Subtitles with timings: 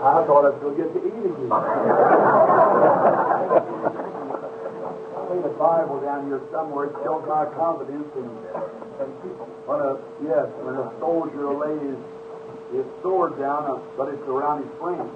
[0.00, 1.52] I thought I'd still get to eat again.
[1.52, 1.60] I
[5.28, 8.24] think the Bible down here somewhere shows my confidence in
[9.68, 12.00] when a yes, when a soldier lays
[12.72, 15.10] his sword down, uh, but it's around his friend.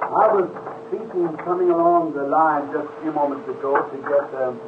[0.00, 0.48] I was
[0.88, 4.60] speaking coming along the line just a few moments ago to get um,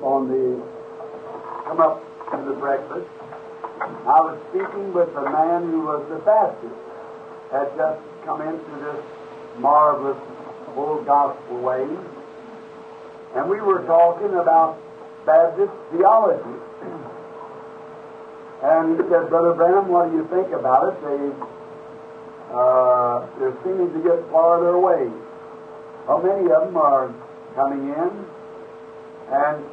[0.00, 0.62] on the
[1.68, 2.00] come up
[2.30, 3.08] to the breakfast.
[3.80, 6.74] I was speaking with a man who was the Baptist,
[7.50, 9.04] had just come into this
[9.58, 10.18] marvelous
[10.74, 11.86] full gospel way,
[13.34, 14.78] and we were talking about
[15.26, 16.60] Baptist theology.
[18.62, 20.96] And he said, Brother Branham, what do you think about it?
[21.04, 21.20] They,
[22.48, 25.10] uh, they're seeming to get farther away.
[26.08, 27.12] Well, many of them are
[27.54, 28.10] coming in,
[29.28, 29.64] and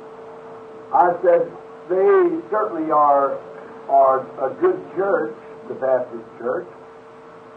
[0.92, 1.48] I said,
[1.88, 3.40] they certainly are,
[3.92, 5.36] are a good church,
[5.68, 6.68] the Baptist church,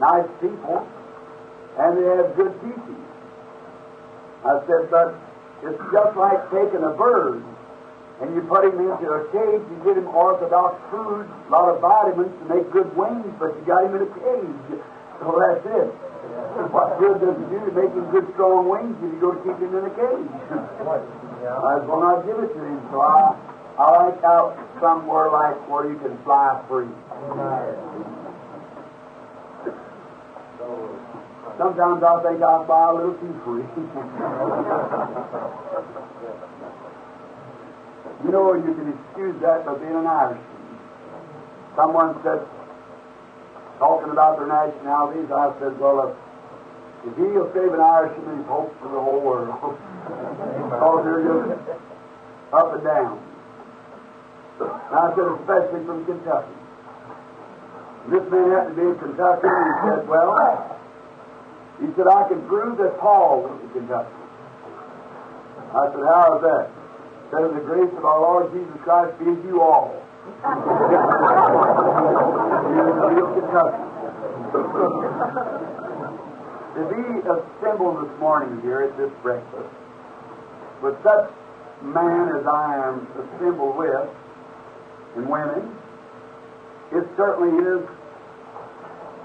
[0.01, 0.83] nice people,
[1.78, 3.03] and they have good teaching.
[4.45, 5.14] I said, but
[5.62, 7.42] it's just like taking a bird
[8.23, 11.83] and you put him into a cage, you get him orthodox food, a lot of
[11.83, 14.78] vitamins to make good wings, but you got him in a cage.
[15.19, 15.91] So that's it.
[16.70, 19.41] What good does it do to make him good strong wings if you go to
[19.42, 20.30] keep him in a cage?
[21.42, 22.78] I will not give it to him.
[22.95, 23.34] So I,
[23.78, 26.86] I like out somewhere like where you can fly free.
[31.58, 33.64] Sometimes I think I'll fly a little too free.
[38.25, 40.47] You know, you can excuse that by being an Irishman.
[41.77, 42.41] Someone said,
[43.78, 46.17] talking about their nationalities, I said, well, if,
[47.12, 49.52] if he'll save an Irishman, he's hope for the whole world.
[50.72, 51.69] because they're just
[52.55, 53.20] up and down.
[54.60, 56.55] I said, especially from Kentucky.
[58.10, 60.30] This man happened to be in Kentucky, and he said, well,
[61.80, 64.14] he said, I can prove that Paul went to Kentucky.
[65.74, 66.70] I said, how is that?
[67.33, 69.98] Said, the grace of our Lord Jesus Christ be you all.
[73.11, 73.84] Real Kentucky.
[76.74, 79.70] to be assembled this morning here at this breakfast
[80.83, 81.30] with such
[81.83, 84.08] man as I am assembled with,
[85.17, 85.77] and women,
[86.92, 87.89] it certainly is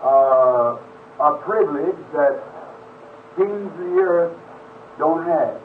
[0.04, 0.78] uh,
[1.20, 2.44] a privilege that
[3.36, 4.38] kings of the earth
[4.98, 5.62] don't have.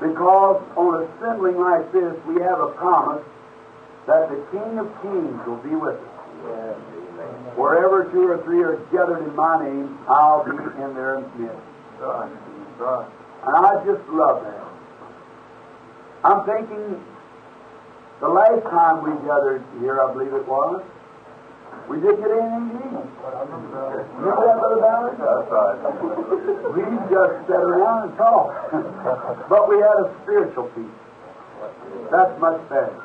[0.00, 3.24] Because on assembling like this, we have a promise
[4.06, 6.14] that the King of Kings will be with us.
[6.46, 6.76] Yes.
[7.56, 11.56] Wherever two or three are gathered in my name, I'll be in their midst.
[12.00, 12.30] Right.
[12.78, 13.08] Right.
[13.46, 14.64] And I just love that.
[16.24, 17.00] I'm thinking
[18.20, 20.82] the last time we gathered here, I believe it was,
[21.88, 23.04] we did get anything to eat.
[24.16, 25.18] Remember that, Brother Ballard?
[25.20, 25.78] That's right.
[26.72, 26.82] We
[27.12, 28.72] just sat around and talked.
[29.50, 30.98] but we had a spiritual peace.
[32.10, 32.96] That's much better.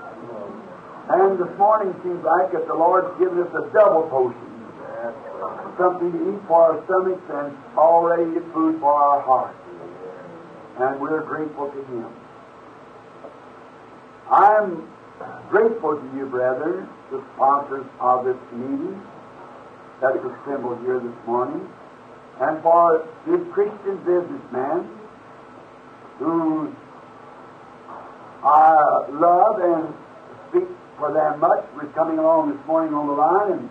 [1.10, 4.48] And this morning seems like that the Lord's given us a double potion.
[5.78, 9.58] Something to eat for our stomachs and already food for our hearts.
[10.80, 12.08] And we're grateful to Him.
[14.30, 14.88] I'm
[15.50, 19.02] grateful to you, brethren, the sponsors of this meeting.
[20.02, 21.68] That's assembled here this morning,
[22.40, 24.88] and for this Christian businessman
[26.20, 26.74] who
[28.44, 29.94] I love and
[30.48, 33.70] speak for them much, was coming along this morning on the line, and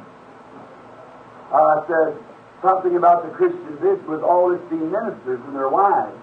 [1.53, 2.23] uh, said
[2.61, 6.17] something about the Christian business with all being ministers and their wives.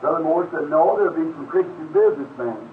[0.00, 2.70] Brother Moore said, no, there'll be some Christian businessmen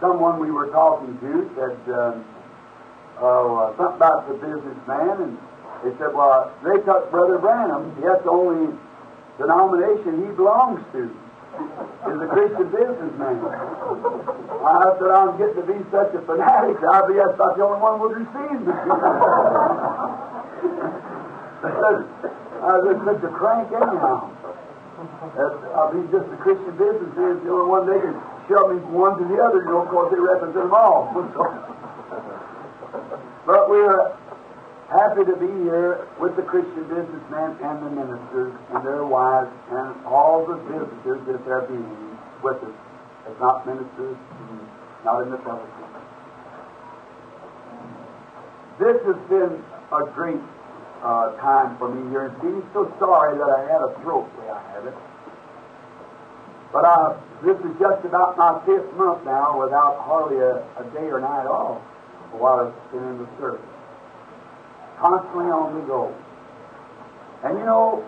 [0.00, 2.24] someone we were talking to said um,
[3.20, 5.38] oh, uh, something about the businessman, and
[5.84, 7.94] they said, well, they took Brother Branham.
[8.00, 8.72] That's the only
[9.38, 11.10] denomination he belongs to
[11.54, 13.38] is a Christian businessman.
[14.64, 16.82] I said, I'm getting to be such a fanatic.
[16.90, 18.74] I'll be that's not the only one would receive me.
[22.64, 24.32] I was such a crank anyhow.
[25.76, 27.44] I'll be just a Christian businessman.
[27.44, 28.16] The only one they can
[28.48, 31.10] shove me from one to the other, you know, because they represent them all.
[33.46, 34.12] but we're
[34.90, 40.04] happy to be here with the Christian businessmen and the ministers and their wives and
[40.06, 41.82] all the visitors that there be
[42.42, 42.74] with us
[43.26, 44.16] as not ministers,
[45.04, 45.70] not in the fellowship.
[48.78, 50.40] This has been a great
[51.02, 52.66] uh, time for me here in Phoenix.
[52.74, 54.94] So sorry that I had a throat the way I had it.
[56.74, 57.14] But uh,
[57.46, 61.46] this is just about my fifth month now without hardly a, a day or night
[61.46, 61.80] off
[62.34, 63.62] while I've been in the service.
[64.98, 66.10] constantly on the go.
[67.44, 68.02] And you know,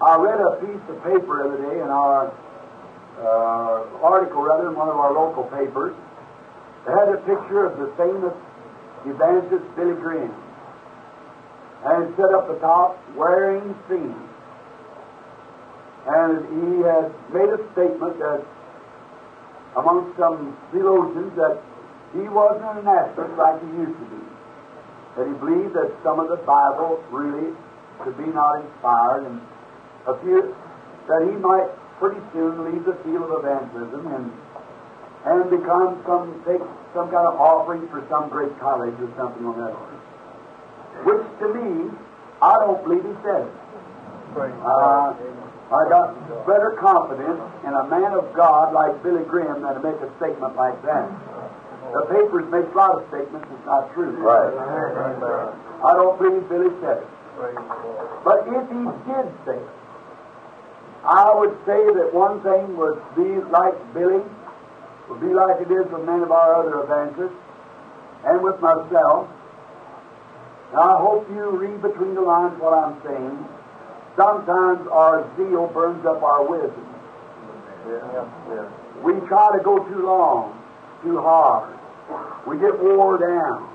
[0.00, 2.32] I read a piece of paper the other day in our
[3.20, 5.94] uh, article, rather, in one of our local papers.
[6.86, 8.32] It had a picture of the famous
[9.04, 10.32] evangelist Billy Graham.
[11.84, 14.14] And it set up the top, wearing thin.
[16.06, 18.46] And he had made a statement that
[19.76, 21.60] among some theologians that
[22.14, 24.22] he wasn't an asset like he used to be.
[25.18, 27.52] That he believed that some of the Bible really
[28.00, 29.40] could be not inspired and
[30.06, 30.54] a few
[31.08, 31.68] that he might
[31.98, 34.30] pretty soon leave the field of evangelism and
[35.26, 36.62] and become some take
[36.94, 39.98] some kind of offering for some great college or something on that order.
[41.04, 41.90] Which to me,
[42.40, 43.48] I don't believe he said.
[44.36, 45.16] Uh,
[45.72, 46.12] I got
[46.46, 50.54] better confidence in a man of God like Billy Graham than to make a statement
[50.54, 51.08] like that.
[51.92, 54.12] The papers make a lot of statements that's not true.
[54.20, 54.52] Right.
[54.52, 57.08] I don't believe Billy said it.
[58.24, 59.72] But if he did say it,
[61.04, 64.22] I would say that one thing would be like Billy,
[65.08, 67.38] would be like it is with many of our other evangelists,
[68.26, 69.28] and with myself.
[70.74, 73.38] Now, I hope you read between the lines what I'm saying.
[74.16, 76.86] Sometimes our zeal burns up our wisdom.
[79.04, 80.58] We try to go too long,
[81.02, 81.76] too hard.
[82.46, 83.68] We get wore down.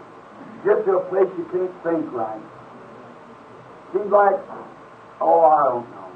[0.66, 2.42] Get to a place you can't think right.
[3.94, 4.36] Seems like,
[5.22, 6.10] oh, I don't know.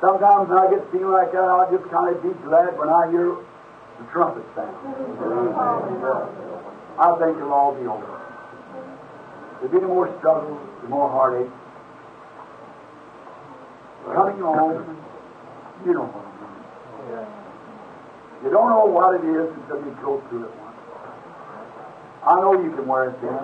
[0.00, 3.10] Sometimes when I get feeling like that, I'll just kind of be glad when I
[3.10, 3.34] hear
[3.98, 4.76] the trumpet sound.
[6.98, 8.20] I think it'll all be over.
[9.60, 11.50] There'll be no more struggles, no more heartache.
[14.14, 14.96] Coming home,
[15.84, 17.28] you know what I mean.
[18.44, 20.76] You don't know what it is until you go through it once.
[22.24, 23.38] I know you can wear it thin.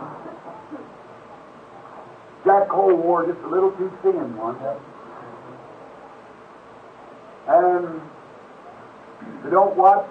[2.44, 4.62] Jack Cole wore just a little too thin once.
[7.49, 8.00] And
[9.44, 10.06] you don't watch,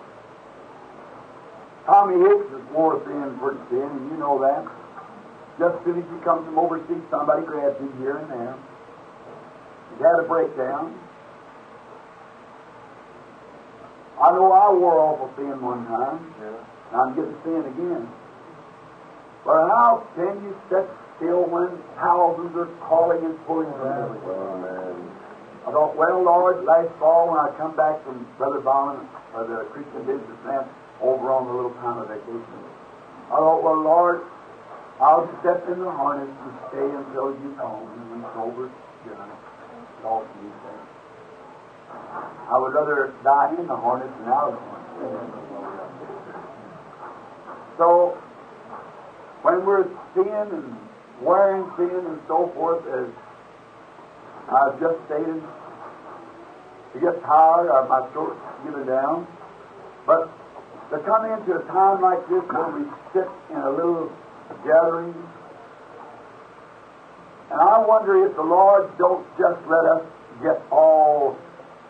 [1.86, 4.66] Tommy Hicks is wore thin pretty thin, and you know that.
[5.60, 8.56] Just as soon as he comes from overseas, somebody grabs him here and there.
[9.94, 10.98] He's had a breakdown.
[14.22, 16.22] I know I wore off awful thin one time.
[16.42, 16.56] And
[16.94, 18.10] I'm getting thin again.
[19.46, 20.88] But how can you sit
[21.18, 21.70] still when
[22.00, 24.96] thousands are calling and pulling oh, from everywhere?
[25.68, 29.48] I thought, well, Lord, last fall when I come back from Brother Bauman, or uh,
[29.48, 30.68] the Christian businessman,
[31.02, 32.60] over on the little time of vacation,
[33.32, 34.24] I thought, well, Lord,
[35.00, 38.68] I'll step in the harness and stay until you call me when it's over.
[39.04, 39.12] You
[40.04, 40.78] all you say.
[42.52, 45.44] I would rather die in the harness than out of the harness.
[47.78, 48.18] So,
[49.42, 50.78] when we're thin and
[51.22, 53.10] wearing thin and so forth, as
[54.50, 55.42] I've just stated,
[56.94, 59.28] you get tired, or my throat's giving down.
[60.06, 60.30] But
[60.92, 64.12] to come into a time like this where we sit in a little
[64.64, 65.16] gathering,
[67.54, 70.04] and I wonder if the Lord don't just let us
[70.42, 71.38] get all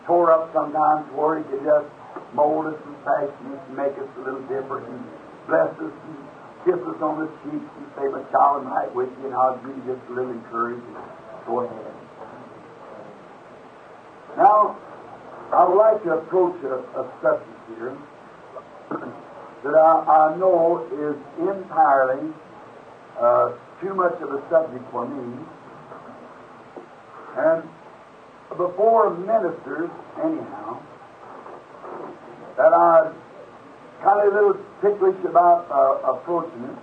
[0.06, 1.88] tore up sometimes where He can just
[2.36, 5.00] mold us and fashion us and make us a little different and
[5.48, 6.16] bless us and
[6.68, 9.56] kiss us on the cheeks and say, my child, I'm right with you, and I'll
[9.64, 11.08] give you just a little encouragement.
[11.46, 11.94] Go ahead.
[14.36, 14.76] Now,
[15.52, 17.96] I would like to approach a, a subject here
[19.64, 19.92] that I,
[20.28, 22.32] I know is entirely
[23.20, 25.44] uh, too much of a subject for me.
[27.36, 27.68] And
[28.56, 29.90] before ministers,
[30.22, 30.80] anyhow,
[32.56, 33.12] that I
[34.02, 36.78] kind of a little ticklish about uh, approaching it,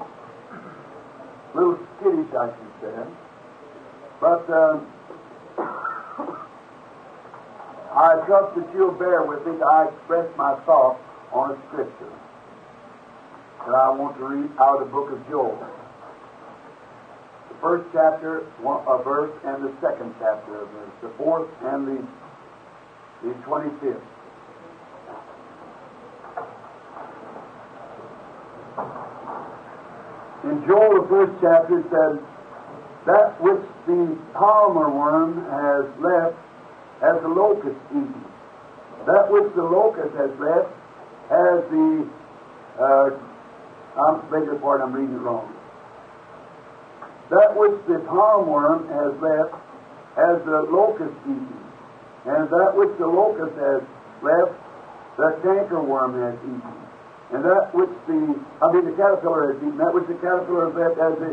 [1.54, 2.96] a little skittish, I should say.
[4.20, 4.80] But uh,
[7.94, 9.62] I trust that you'll bear with me.
[9.62, 12.12] I express my thoughts on a scripture
[13.66, 15.81] that I want to read out of the book of Joel.
[17.62, 20.70] First chapter, one, a verse, and the second chapter of
[21.02, 22.08] the fourth and the
[23.24, 24.02] the twenty-fifth.
[30.44, 32.18] In Joel, the first chapter, says,
[33.06, 36.36] That which the palmer worm has left
[37.02, 38.26] has the locust eaten.
[39.06, 40.74] That which the locust has left
[41.30, 42.10] has the,
[42.80, 43.10] uh,
[44.02, 45.61] I'm beg your pardon, I'm reading it wrong.
[47.32, 49.56] That which the palm worm has left
[50.20, 51.58] has the locust eaten.
[52.28, 53.82] And that which the locust has
[54.22, 54.54] left,
[55.18, 56.76] the canker worm has eaten.
[57.32, 60.76] And that which the, I mean, the caterpillar has eaten, that which the caterpillar has
[60.76, 61.32] left has the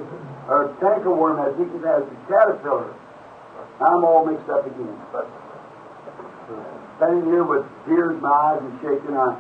[0.48, 2.94] or cankerworm has eaten as the caterpillar.
[3.82, 4.96] I'm all mixed up again.
[5.12, 5.28] But
[6.96, 9.38] Standing here with tears in my eyes and shaking eyes.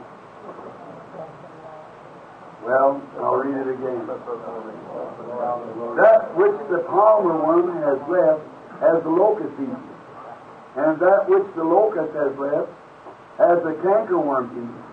[2.68, 4.06] Well, I'll read it again.
[5.96, 8.44] That which the palmer worm has left
[8.84, 9.88] has the locust eaten,
[10.76, 12.68] and that which the locust has left
[13.38, 14.84] has the cankerworm eaten.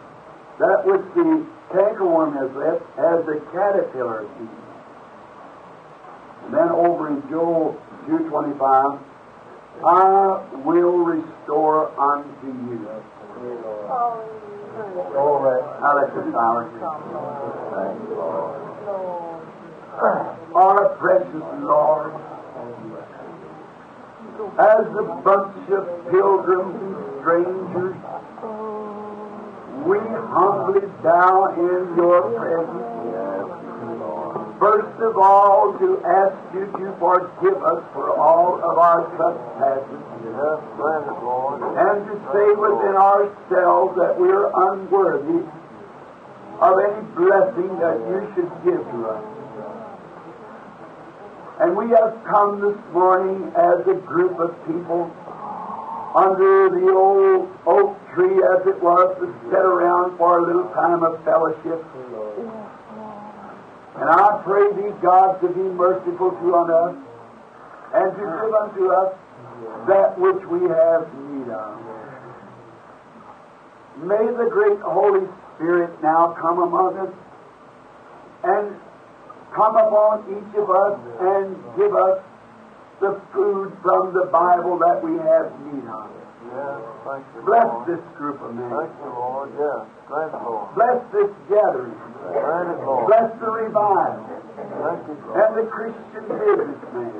[0.57, 4.49] That which the cankerworm has left has the caterpillar eaten.
[6.45, 7.75] And then over in Joel
[8.07, 8.99] 2.25,
[9.83, 12.87] I will restore unto you.
[13.89, 14.23] All
[14.79, 15.65] right.
[15.81, 16.73] Now let the silence.
[20.55, 22.13] Our precious Lord,
[24.59, 27.95] as a bunch of pilgrims and strangers,
[29.85, 32.74] we humbly bow in your presence.
[34.59, 40.59] First of all, to ask you to forgive us for all of our trespasses Yes,
[41.23, 41.61] Lord.
[41.61, 45.43] and to say within ourselves that we are unworthy
[46.59, 49.23] of any blessing that you should give to us.
[51.59, 55.11] And we have come this morning as a group of people
[56.15, 61.03] under the old oak tree as it was to sit around for a little time
[61.03, 61.83] of fellowship.
[63.97, 66.95] And I pray thee, God, to be merciful to us
[67.93, 69.15] and to give unto us
[69.87, 71.79] that which we have need of.
[74.03, 75.25] May the great Holy
[75.55, 77.13] Spirit now come among us
[78.43, 78.75] and
[79.55, 82.19] come upon each of us and give us
[82.99, 86.24] the food from the Bible that we have need of.
[86.55, 87.87] Yes, you, Bless Lord.
[87.87, 88.69] this group of men.
[88.71, 89.49] Thank you, Lord.
[89.59, 90.67] Yes, grant it, Lord.
[90.75, 91.95] Bless this gathering.
[92.31, 93.05] Grant it, Lord.
[93.11, 94.23] Bless the revival
[94.55, 95.35] Thank you, Lord.
[95.35, 97.13] and the Christian businessman.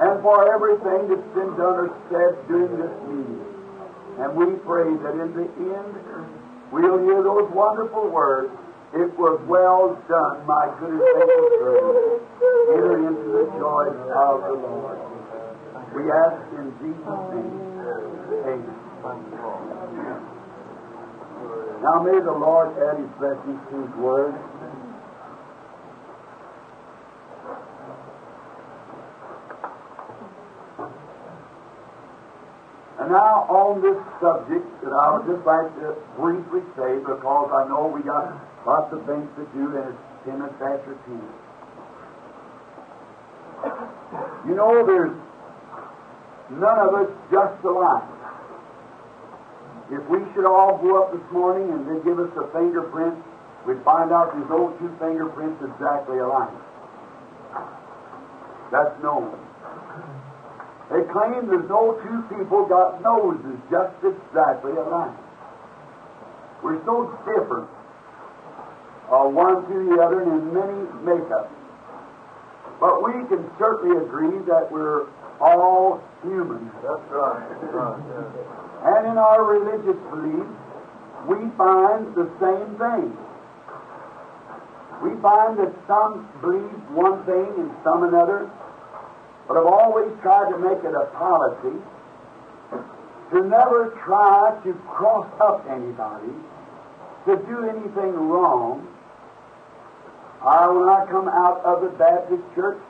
[0.00, 3.42] And for everything that's been done or said during this meeting.
[4.18, 5.90] And we pray that in the end
[6.70, 8.50] we'll hear those wonderful words.
[8.94, 12.22] It was well done, my good and faithful servant.
[12.78, 14.98] Enter into the joys of the Lord.
[15.94, 17.73] We ask in Jesus' name.
[21.82, 24.34] Now may the Lord add his blessings to his word.
[33.00, 37.68] And now on this subject that I would just like to briefly say because I
[37.68, 38.32] know we got
[38.64, 41.20] lots of things to do and it's ten minutes after ten.
[44.48, 45.12] You know there's
[46.50, 48.04] none of us just alike.
[49.90, 53.14] If we should all go up this morning and they give us a fingerprint,
[53.66, 56.52] we'd find out there's no two fingerprints exactly alike.
[58.72, 59.38] That's known.
[60.90, 65.16] They claim there's no two people got noses just exactly alike.
[66.62, 67.68] We're so different,
[69.12, 71.52] uh, one to the other, and in many makeups.
[72.80, 75.06] But we can certainly agree that we're
[75.40, 76.70] all human.
[76.82, 77.46] That's right.
[77.60, 78.00] That's right.
[78.84, 80.50] And in our religious beliefs,
[81.28, 83.16] we find the same thing.
[85.02, 88.50] We find that some believe one thing and some another,
[89.48, 91.80] but I've always tried to make it a policy
[93.32, 96.32] to never try to cross up anybody,
[97.26, 98.86] to do anything wrong.
[100.44, 102.80] I, when I come out of the Baptist church,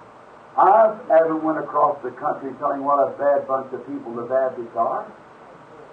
[0.56, 4.76] I haven't went across the country telling what a bad bunch of people the Baptists
[4.76, 5.02] are.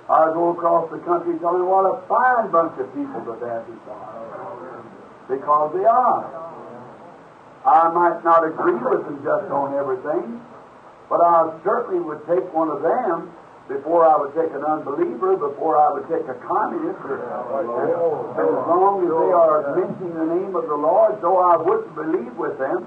[0.09, 4.85] I go across the country telling what a fine bunch of people the Baptists are.
[5.29, 6.41] Because they are.
[7.65, 10.41] I might not agree with them just on everything,
[11.09, 13.33] but I certainly would take one of them
[13.67, 17.21] before I would take an unbeliever, before I would take a communist, or,
[18.35, 22.35] as long as they are mentioning the name of the Lord, though I wouldn't believe
[22.35, 22.85] with them,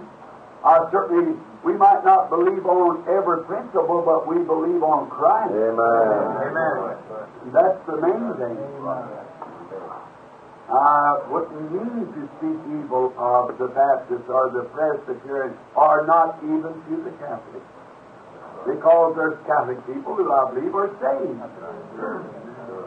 [0.65, 5.53] I certainly, we might not believe on every principle, but we believe on Christ.
[5.53, 5.77] Amen.
[6.41, 6.97] Amen.
[7.53, 8.57] That's the main thing.
[10.73, 16.73] I wouldn't mean to speak evil of the Baptists or the Presbyterians or not even
[16.73, 17.69] to the Catholics.
[18.65, 21.37] Because there's Catholic people who I believe are saved.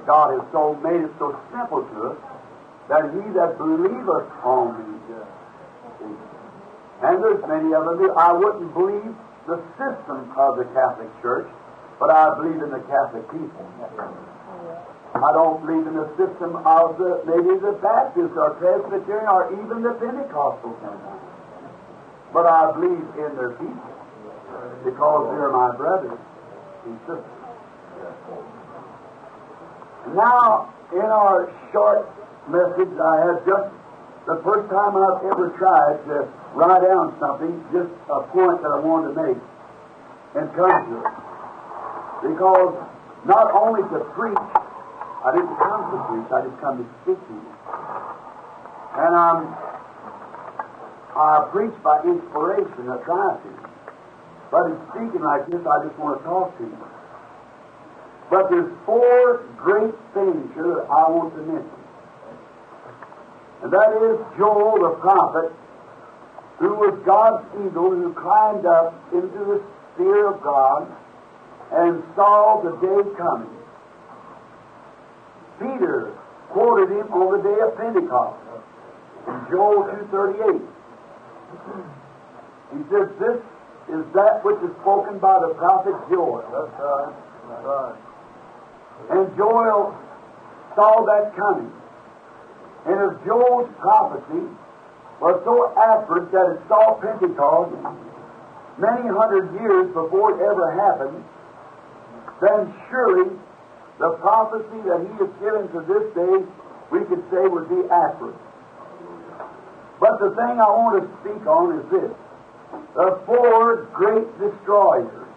[0.08, 2.18] God has so made it so simple to us
[2.90, 4.98] that he that believeth on me.
[7.04, 8.12] And there's many of them.
[8.18, 9.14] I wouldn't believe
[9.46, 11.48] the system of the Catholic Church,
[12.00, 13.66] but I believe in the Catholic people.
[15.16, 19.82] I don't believe in the system of the maybe the Baptist or Presbyterian or even
[19.82, 21.22] the Pentecostal sometimes.
[22.34, 23.94] but I believe in their people
[24.84, 26.20] because they're my brothers
[26.86, 27.24] and sisters.
[30.14, 32.08] Now, in our short
[32.48, 33.70] message, I have just
[34.28, 38.80] the first time I've ever tried to write down something, just a point that I
[38.84, 39.40] wanted to make,
[40.36, 41.16] and come to it.
[42.28, 42.76] Because
[43.24, 44.36] not only to preach,
[45.24, 47.52] I didn't come to preach, I just come to speak to you.
[49.00, 49.48] And I'm,
[51.16, 53.40] I preach by inspiration, I try.
[54.52, 56.84] But in speaking like this, I just want to talk to you.
[58.28, 61.77] But there's four great things here that I want to mention.
[63.64, 65.52] And that is Joel the prophet,
[66.60, 70.88] who was God's eagle, who climbed up into the sphere of God
[71.72, 73.50] and saw the day coming.
[75.60, 76.14] Peter
[76.50, 78.40] quoted him on the day of Pentecost
[79.28, 80.62] in Joel 2.38.
[82.72, 83.42] He says, This
[83.90, 86.44] is that which is spoken by the prophet Joel.
[86.52, 87.14] That's right.
[87.50, 87.96] That's right.
[89.10, 89.96] And Joel
[90.76, 91.72] saw that coming.
[92.88, 94.48] And if Joel's prophecy
[95.20, 97.76] was so accurate that it saw Pentecost
[98.80, 101.20] many hundred years before it ever happened,
[102.40, 103.36] then surely
[104.00, 106.36] the prophecy that he has given to this day,
[106.92, 108.40] we could say would be accurate.
[110.00, 112.14] But the thing I want to speak on is this
[112.96, 115.28] the four great destroyers.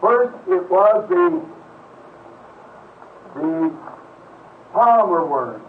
[0.00, 1.46] First, it was the
[3.34, 3.91] the
[4.72, 5.62] palmer worm,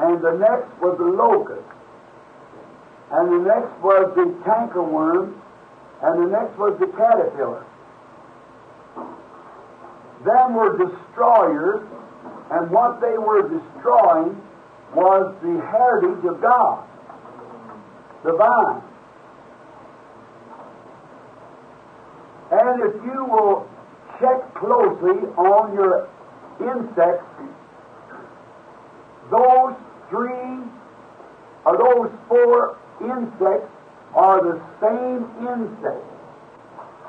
[0.00, 1.68] and the next was the locust,
[3.12, 5.40] and the next was the canker worm,
[6.02, 7.64] and the next was the caterpillar.
[10.24, 11.86] Them were destroyers,
[12.50, 14.40] and what they were destroying
[14.94, 16.84] was the heritage of God,
[18.24, 18.82] the vine.
[22.52, 23.68] And if you will
[24.20, 26.08] check closely on your
[26.60, 27.26] insects,
[29.34, 29.74] those
[30.10, 30.62] three
[31.66, 33.70] or those four insects
[34.14, 36.04] are the same insect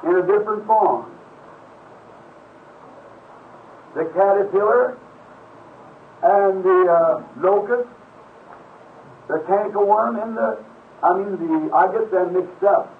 [0.03, 1.11] in a different form.
[3.95, 4.97] The caterpillar
[6.23, 7.89] and the uh, locust,
[9.27, 10.63] the cankerworm, and the,
[11.03, 12.91] I mean, the, I get them mixed up.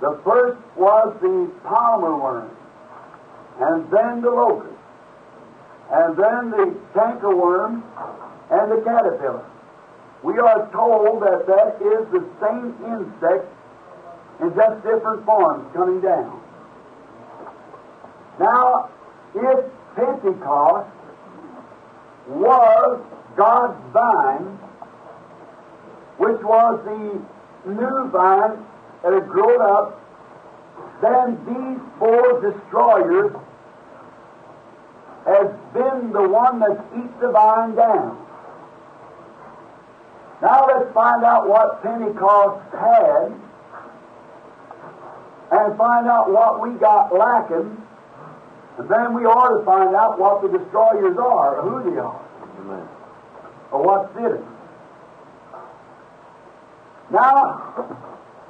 [0.00, 2.50] The first was the palmer worm,
[3.60, 4.69] and then the locust,
[5.92, 7.82] and then the cankerworm
[8.50, 9.44] and the caterpillar.
[10.22, 13.48] We are told that that is the same insect
[14.40, 16.40] in just different forms coming down.
[18.38, 18.90] Now,
[19.34, 19.64] if
[19.96, 20.90] Pentecost
[22.28, 23.00] was
[23.36, 24.58] God's vine,
[26.18, 28.64] which was the new vine
[29.02, 30.00] that had grown up,
[31.02, 33.32] then these four destroyers
[35.26, 38.26] has been the one that eats the vine down.
[40.42, 43.32] Now let's find out what Pentecost had
[45.52, 47.76] and find out what we got lacking,
[48.78, 52.22] and then we ought to find out what the destroyers are, or who they are,
[52.60, 52.88] Amen.
[53.72, 54.44] or what's in it.
[57.10, 57.98] Now,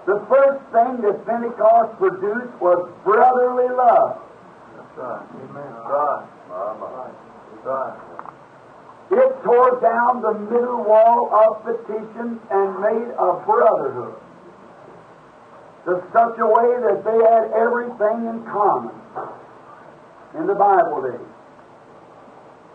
[0.06, 4.20] the first thing that Pentecost produced was brotherly love.
[4.76, 5.26] That's right.
[5.34, 5.72] Amen.
[5.72, 6.28] That's right.
[9.10, 14.14] It tore down the middle wall of petition and made a brotherhood
[15.84, 18.94] to such a way that they had everything in common
[20.38, 21.26] in the Bible days.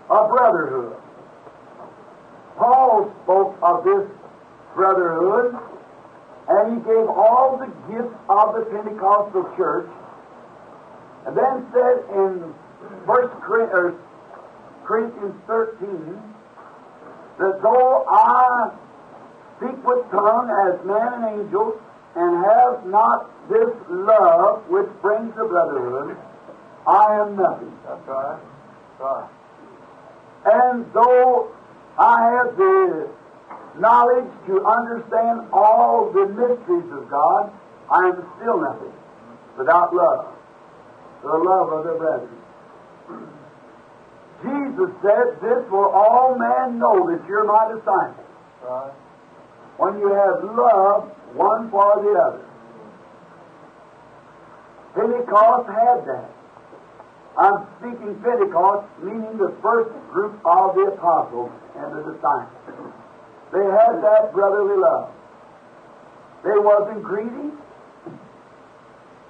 [0.09, 0.95] A brotherhood.
[2.57, 4.09] Paul spoke of this
[4.75, 5.55] brotherhood,
[6.49, 9.89] and he gave all the gifts of the Pentecostal church,
[11.27, 12.53] and then said in
[13.05, 13.95] First er,
[14.85, 16.35] Corinthians 13
[17.37, 18.71] that though I
[19.57, 21.79] speak with tongue as man and angel,
[22.15, 26.15] and have not this love which brings the brotherhood,
[26.87, 27.77] I am nothing.
[27.85, 28.39] That's right.
[28.39, 29.29] That's right.
[30.45, 31.51] And though
[31.99, 33.09] I have the
[33.79, 37.51] knowledge to understand all the mysteries of God,
[37.91, 38.93] I am still nothing
[39.57, 40.33] without love,
[41.21, 42.44] the love of the brethren.
[44.43, 48.27] Jesus said, This will all men know that you're my disciples
[48.63, 48.91] Right.
[49.77, 52.45] when you have love one for the other.
[54.95, 56.29] Pentecost had that.
[57.37, 62.93] I'm speaking Pentecost, meaning the first group of the apostles and the disciples.
[63.51, 65.11] They had that brotherly love.
[66.43, 67.51] They wasn't greedy.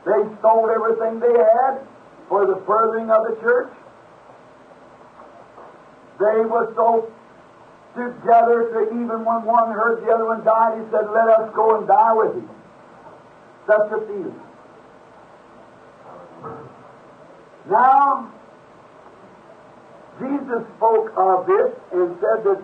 [0.06, 1.82] They sold everything they had
[2.30, 3.72] for the furthering of the church.
[6.20, 7.12] They were so
[7.96, 11.78] together that even when one heard the other one died, he said, Let us go
[11.78, 12.50] and die with him.
[13.68, 14.42] Such a feeling.
[17.70, 18.32] Now,
[20.20, 22.62] Jesus spoke of this and said that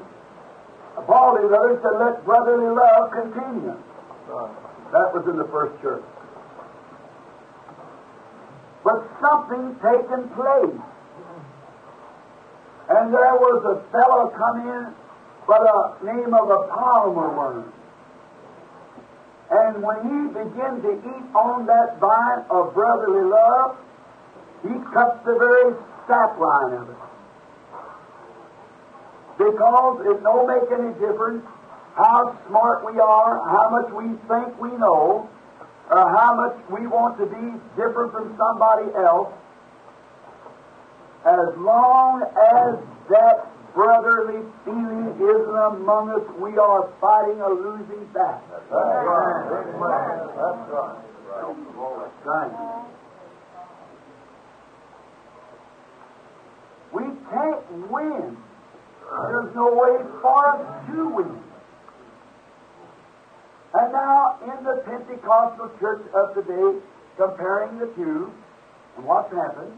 [1.08, 3.76] Paul the other said, Let brotherly love continue.
[4.92, 6.04] That was in the first church.
[8.84, 10.82] But something taken place.
[12.90, 14.94] And there was a fellow come in
[15.48, 17.74] by the name of a palmer worm.
[19.52, 23.78] And when he began to eat on that vine of brotherly love,
[24.64, 25.76] he cut the very
[26.08, 27.02] sapline of it.
[29.38, 31.46] Because it don't make any difference
[31.96, 35.30] how smart we are, how much we think we know,
[35.92, 39.28] or how much we want to be different from somebody else,
[41.26, 48.42] as long as that brotherly feeling isn't among us, we are fighting a losing battle.
[48.52, 49.46] That's right.
[49.52, 50.96] That's right.
[51.28, 52.88] That's right.
[56.94, 58.38] We can't win.
[59.28, 61.51] There's no way for us to win.
[63.74, 66.80] And now, in the Pentecostal church of today,
[67.18, 68.32] comparing the two,
[68.98, 69.74] and what's happened.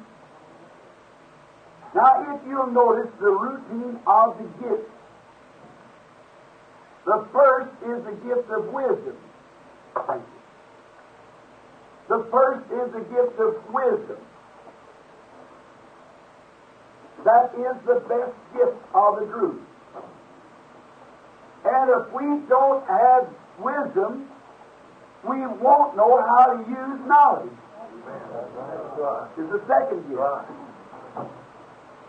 [1.93, 4.89] Now, if you'll notice the routine of the gifts,
[7.05, 9.17] the first is the gift of wisdom.
[12.09, 14.17] The first is the gift of wisdom.
[17.25, 19.61] That is the best gift of the group.
[21.65, 23.29] And if we don't have
[23.59, 24.29] wisdom,
[25.27, 27.51] we won't know how to use knowledge.
[29.37, 30.21] It's the second gift.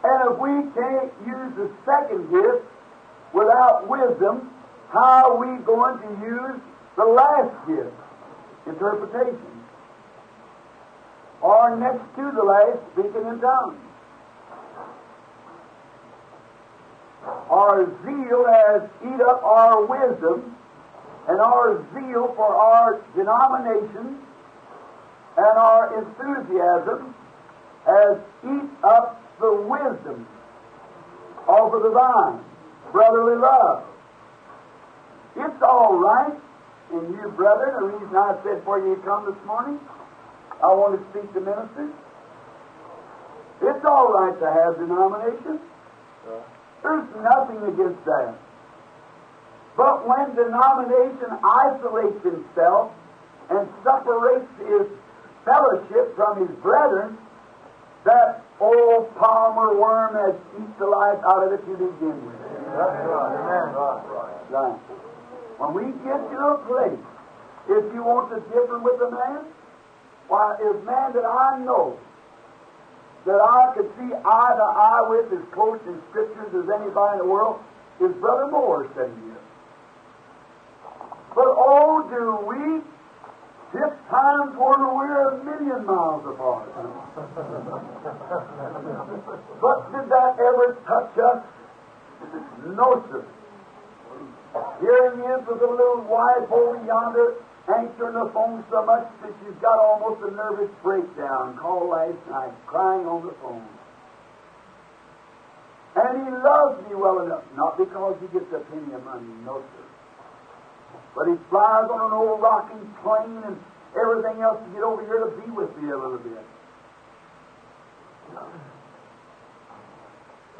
[0.04, 2.64] And if we can't use the second gift
[3.32, 4.50] without wisdom,
[4.92, 6.60] how are we going to use
[6.96, 7.94] the last gift,
[8.66, 9.40] interpretation?
[11.40, 13.78] Or next to the last, speaking in tongues.
[17.48, 20.56] Our zeal has eat up our wisdom,
[21.28, 24.18] and our zeal for our denomination
[25.36, 27.14] and our enthusiasm
[27.86, 30.26] has eat up the wisdom
[31.48, 32.44] of the divine,
[32.92, 33.84] brotherly love.
[35.36, 36.38] It's all right
[36.92, 37.74] in you, brethren.
[37.74, 39.80] The reason I said for you to come this morning,
[40.62, 41.92] I want to speak to ministers.
[43.60, 45.60] It's all right to have denomination.
[46.82, 48.36] There's nothing against that.
[49.76, 52.92] But when denomination isolates himself
[53.50, 54.86] and separates his
[55.44, 57.18] fellowship from his brethren,
[58.04, 62.38] that old palmer worm has eaten the life out of it to begin with.
[62.38, 63.34] That's right.
[63.34, 63.74] Amen.
[64.50, 64.78] Right.
[65.58, 67.00] When we get to a place,
[67.68, 69.44] if you want to differ with a man,
[70.28, 71.98] why, if man that I know,
[73.26, 77.26] that I could see eye to eye with as close in scriptures as anybody in
[77.26, 77.58] the world,
[78.00, 79.33] is Brother Moore sitting here.
[82.14, 82.78] Do we
[83.74, 86.70] hit times where we're a million miles apart.
[89.60, 91.42] but did that ever touch us?
[92.78, 93.26] No, sir.
[94.80, 97.34] Here he is with a little wife over yonder,
[97.66, 101.58] answering the phone so much that she's got almost a nervous breakdown.
[101.58, 103.66] Called last night, crying on the phone.
[105.96, 109.58] And he loves me well enough, not because he gets a penny of money, no,
[109.58, 109.83] sir.
[111.14, 113.56] But he flies on an old rocking plane and
[113.94, 116.44] everything else to get over here to be with me a little bit.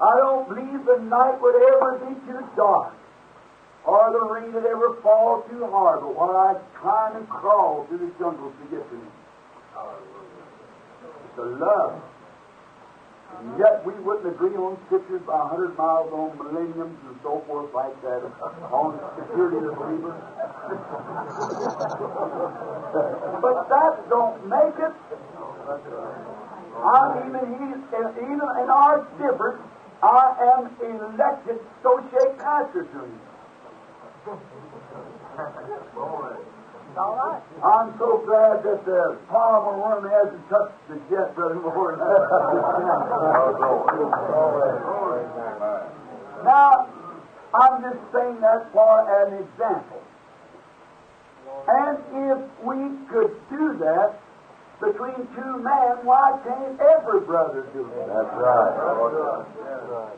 [0.01, 2.94] I don't believe the night would ever be too dark
[3.85, 7.99] or the rain would ever fall too hard, but while I'd climb and crawl through
[7.99, 9.12] the jungles to get to him.
[11.25, 12.01] It's the love.
[13.40, 17.42] And yet we wouldn't agree on scriptures by a hundred miles on millenniums and so
[17.47, 18.23] forth like that,
[18.70, 20.14] on security of the believer.
[23.42, 24.94] but that don't make it.
[26.85, 27.83] I'm even,
[28.18, 29.62] even in our difference,
[30.03, 33.20] I am elected associate pastor to him.
[36.96, 37.42] All right.
[37.64, 41.96] I'm so glad that the palmer worm hasn't touched the jet, Brother Moore.
[46.44, 46.87] now,
[47.54, 50.00] I'm just saying that for an example.
[51.66, 51.98] And
[52.30, 54.20] if we could do that
[54.78, 58.07] between two men, why can't every brother do it?
[58.07, 58.74] That's right.
[58.74, 60.14] That's right.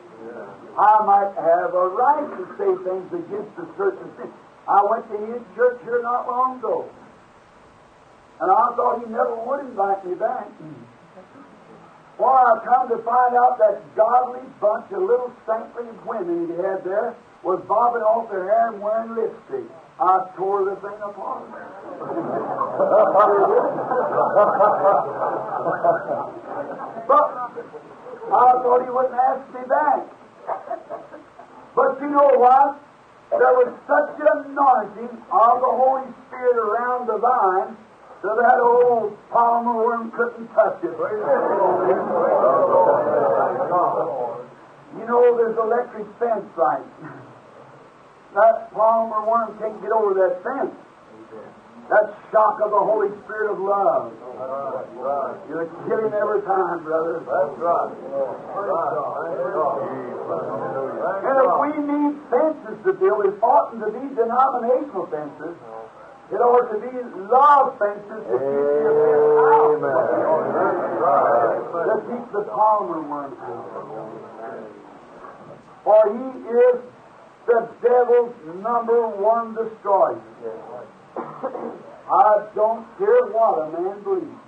[0.77, 4.29] I might have a right to say things against a certain sin.
[4.67, 6.89] I went to his church here not long ago.
[8.41, 10.51] And I thought he never would invite me back.
[12.19, 16.83] Well, I come to find out that godly bunch of little saintly women he had
[16.83, 19.63] there was bobbing off their hair and wearing lipstick.
[19.99, 21.43] I tore the thing apart.
[27.07, 27.31] but
[28.33, 30.05] I thought he wouldn't ask me back.
[31.75, 32.79] But you know what?
[33.29, 37.75] There was such an anointing of the Holy Spirit around the vine
[38.23, 40.95] that that old palmer worm couldn't touch it.
[44.95, 46.87] You know there's electric fence right.
[48.33, 50.73] That palmer worm can't get over that fence.
[51.89, 54.11] That shock of the Holy Spirit of love.
[55.47, 57.23] You'll kill him every time, brother.
[57.23, 57.95] That's right.
[61.23, 65.55] And if we need fences to build, it oughtn't to be denominational fences.
[66.27, 66.91] It ought to be
[67.31, 68.51] love fences to keep
[69.79, 70.43] the out.
[71.87, 73.31] To keep the worm out.
[75.87, 76.83] For he is
[77.47, 80.19] the devil's number one destroyer.
[82.07, 84.41] I don't care what a man believes.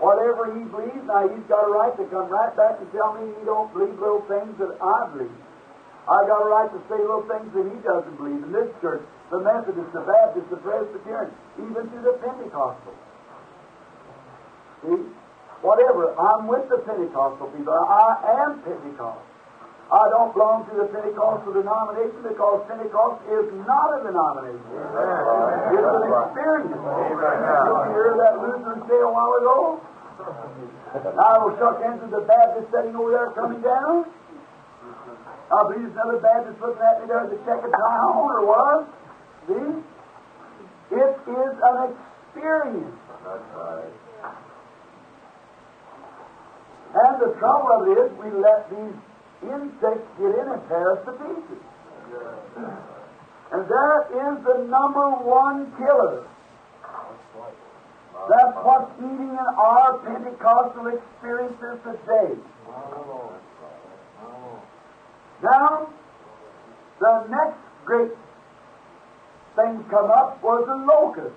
[0.00, 3.28] Whatever he believes, now he's got a right to come right back and tell me
[3.36, 5.36] he don't believe little things that I believe.
[6.08, 8.40] I got a right to say little things that he doesn't believe.
[8.40, 11.30] In this church, the Methodist, the Baptist, the Presbyterian,
[11.60, 12.96] even to the Pentecostal.
[14.82, 15.04] See?
[15.60, 16.16] Whatever.
[16.16, 17.76] I'm with the Pentecostal people.
[17.76, 19.29] I am Pentecostal.
[19.90, 24.62] I don't belong to the Pentecostal denomination because Pentecost is not a denomination.
[24.62, 26.78] It's an experience.
[26.78, 29.82] Did you hear that Lutheran say a while ago?
[30.94, 34.06] I will shook into the Baptist sitting over there coming down.
[35.50, 38.86] I believe there's another Baptist looking at me there to check tie on or what.
[39.50, 39.74] See?
[40.94, 42.94] It is an experience.
[43.26, 43.90] That's right.
[46.94, 48.94] And the trouble of it is we let these
[49.42, 51.62] insects get in and tear to pieces.
[53.52, 56.26] And that is the number one killer.
[58.28, 62.36] That's what's eating in our Pentecostal experiences today.
[65.42, 65.88] Now,
[67.00, 68.12] the next great
[69.56, 71.34] thing come up was the locust.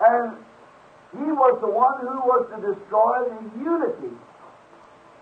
[0.00, 0.36] And
[1.12, 4.14] he was the one who was to destroy the unity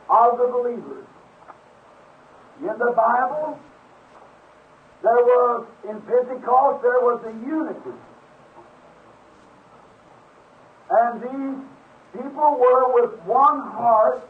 [0.09, 1.07] of the believers.
[2.61, 3.59] In the Bible,
[5.03, 7.99] there was, in Pentecost, there was a unity.
[10.89, 11.65] And these
[12.23, 14.27] people were with one heart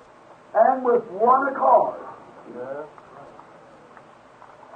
[0.54, 2.00] and with one accord.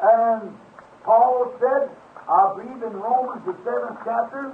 [0.03, 0.57] And
[1.05, 1.91] Paul said,
[2.29, 4.53] I believe in Romans, the seventh chapter,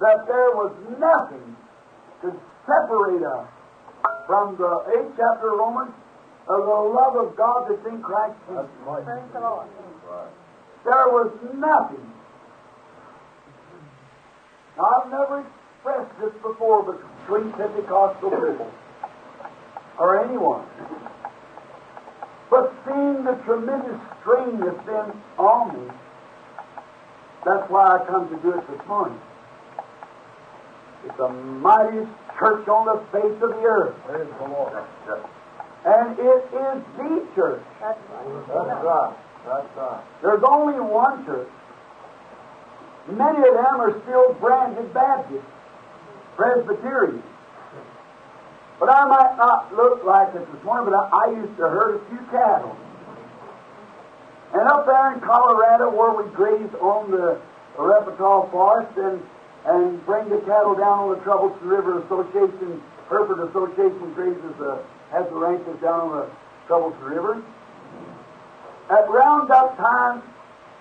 [0.00, 1.56] that there was nothing
[2.22, 2.32] to
[2.66, 3.48] separate us
[4.26, 5.92] from the eighth chapter of Romans
[6.48, 8.66] of the love of God that's in Christ Jesus.
[8.84, 9.68] Praise the Lord.
[10.84, 12.12] There was nothing.
[14.76, 18.70] Now, I've never expressed this before between Pentecostal people
[19.98, 20.64] or anyone.
[22.50, 25.94] But seeing the tremendous strain that's been on me,
[27.44, 29.18] that's why I come to do it this morning.
[31.04, 33.94] It's the mightiest church on the face of the earth.
[34.06, 34.84] Praise the Lord.
[35.84, 37.62] And it is the church.
[37.80, 39.16] That's That's right.
[39.44, 40.04] That's right.
[40.22, 41.48] There's only one church.
[43.08, 45.44] Many of them are still branded Baptist,
[46.36, 47.22] Presbyterian.
[48.78, 51.96] But I might not look like it this morning, but I, I used to herd
[51.96, 52.76] a few cattle.
[54.54, 57.40] And up there in Colorado, where we grazed on the
[57.78, 59.22] Arapaho Forest and,
[59.64, 64.82] and bring the cattle down on the Troublesome River Association, Hereford Association grazes the, uh,
[65.10, 66.30] has the ranches down on the
[66.66, 67.42] Troublesome River.
[68.90, 70.22] At roundup time,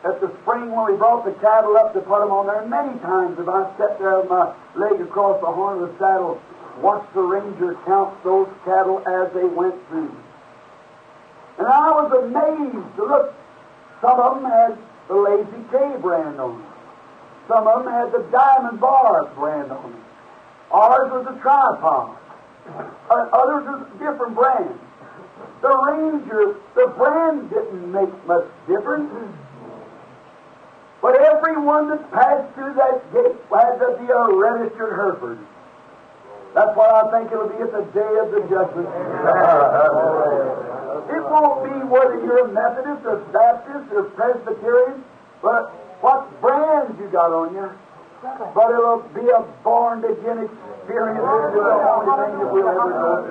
[0.04, 2.98] at the spring when we brought the cattle up to put them on there, many
[3.06, 6.42] times have I sat there with uh, my leg across the horn of the saddle,
[6.82, 10.10] watched the ranger count those cattle as they went through.
[11.60, 13.36] And I was amazed to look.
[14.02, 16.71] Some of them had the Lazy K brand on them.
[17.52, 20.02] Some of them had the Diamond Bar brand on them.
[20.72, 22.16] Ours was a tripod.
[23.12, 24.80] Others was different brands.
[25.60, 29.12] The Ranger, the brand didn't make much difference.
[31.02, 35.40] But everyone that passed through that gate had to be a registered Hereford.
[36.56, 38.88] That's why I think it'll be at the day of the judgment.
[41.12, 45.04] it won't be whether you're a Methodist or Baptist or Presbyterian,
[45.42, 47.70] but what brand you got on you.
[48.22, 51.26] But it'll be a born again experience.
[51.26, 53.26] Only thing we'll ever go.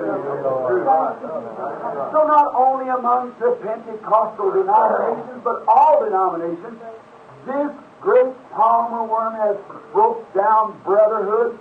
[2.11, 6.75] So not only among the Pentecostal denominations, but all denominations,
[7.45, 9.55] this great palmer worm has
[9.93, 11.57] broke down brotherhood.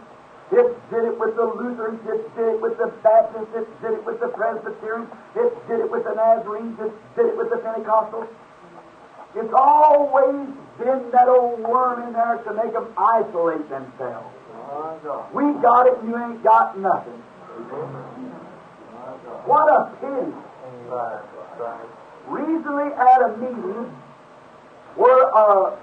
[0.50, 4.04] It did it with the Lutherans, it did it with the Baptists, it did it
[4.04, 8.26] with the Presbyterians, it did it with the Nazarenes, it did it with the Pentecostals.
[9.36, 14.26] It's always been that old worm in there to make them isolate themselves.
[15.32, 17.22] We got it, and you ain't got nothing.
[19.46, 20.32] What a pity.
[22.26, 23.96] Recently at a meeting
[24.96, 25.78] where a,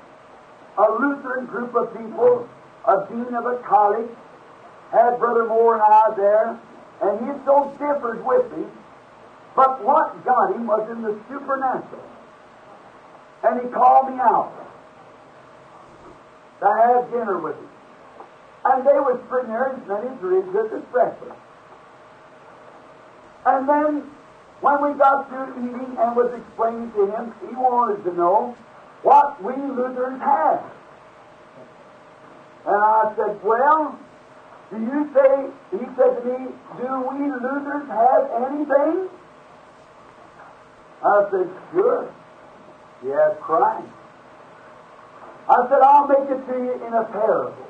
[0.77, 2.47] a Lutheran group of people,
[2.87, 4.09] a dean of a college,
[4.91, 6.59] had Brother Moore and I there,
[7.01, 8.65] and he so differed with me,
[9.55, 12.06] but what got him was in the supernatural.
[13.47, 14.51] And he called me out
[16.59, 17.69] to have dinner with him.
[18.65, 21.39] And they was sitting there and ribs at the breakfast.
[23.45, 24.11] And then
[24.59, 28.57] when we got through eating and was explaining to him, he wanted to know
[29.03, 30.63] what we Lutherans have.
[32.65, 33.97] And I said, Well,
[34.71, 39.07] do you say, he said to me, do we Lutherans have anything?
[41.01, 42.13] I said, Sure.
[43.01, 43.87] Has Christ.
[45.49, 47.67] I said, I'll make it to you in a parable.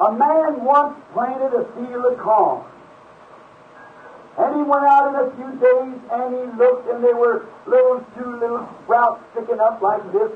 [0.00, 2.64] A man once planted a field of corn.
[4.38, 8.04] And he went out in a few days and he looked and there were little
[8.16, 10.30] two little sprouts sticking up like this.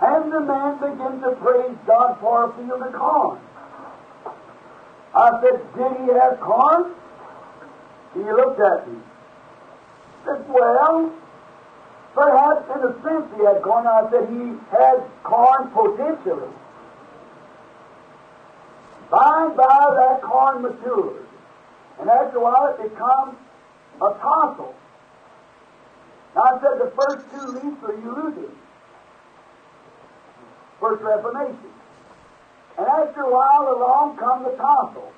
[0.00, 3.38] And the man began to praise God for a field of corn.
[5.14, 6.94] I said, Did he have corn?
[8.14, 8.98] He looked at me.
[10.24, 11.12] said, Well,
[12.16, 13.86] perhaps in a sense he had corn.
[13.86, 16.48] I said, He had corn potentially.
[19.10, 21.28] By and by, that corn matures.
[22.00, 23.36] And after a while, it becomes
[24.00, 24.74] a tassel.
[26.34, 28.56] Now, I said the first two leaves are Luther's.
[30.80, 31.72] First Reformation.
[32.78, 35.12] And after a while, along come the tassel.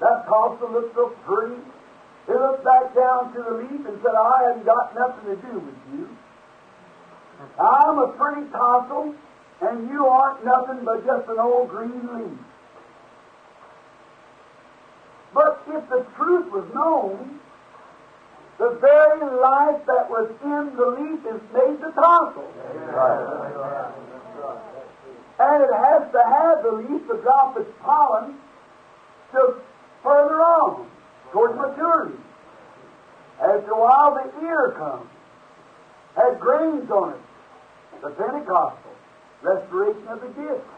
[0.00, 1.62] That tassel looked so pretty.
[2.26, 5.58] He looked back down to the leaf and said, I haven't got nothing to do
[5.58, 6.08] with you.
[7.58, 9.14] I'm a pretty tassel,
[9.60, 12.38] and you aren't nothing but just an old green leaf.
[15.34, 17.40] But if the truth was known,
[18.58, 22.46] the very life that was in the leaf is made the tassel.
[25.40, 28.36] And it has to have the leaf to drop its pollen
[29.32, 29.56] to
[30.04, 30.86] further on
[31.32, 32.18] towards maturity.
[33.42, 35.10] After a while, the ear comes,
[36.14, 37.23] has grains on it.
[38.04, 38.92] The Pentecostal
[39.42, 40.68] restoration of the gift,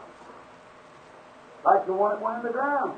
[1.63, 2.97] like the one that went in the ground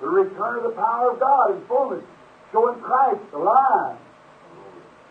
[0.00, 2.04] the return of the power of God in fullness,
[2.52, 3.96] showing Christ alive.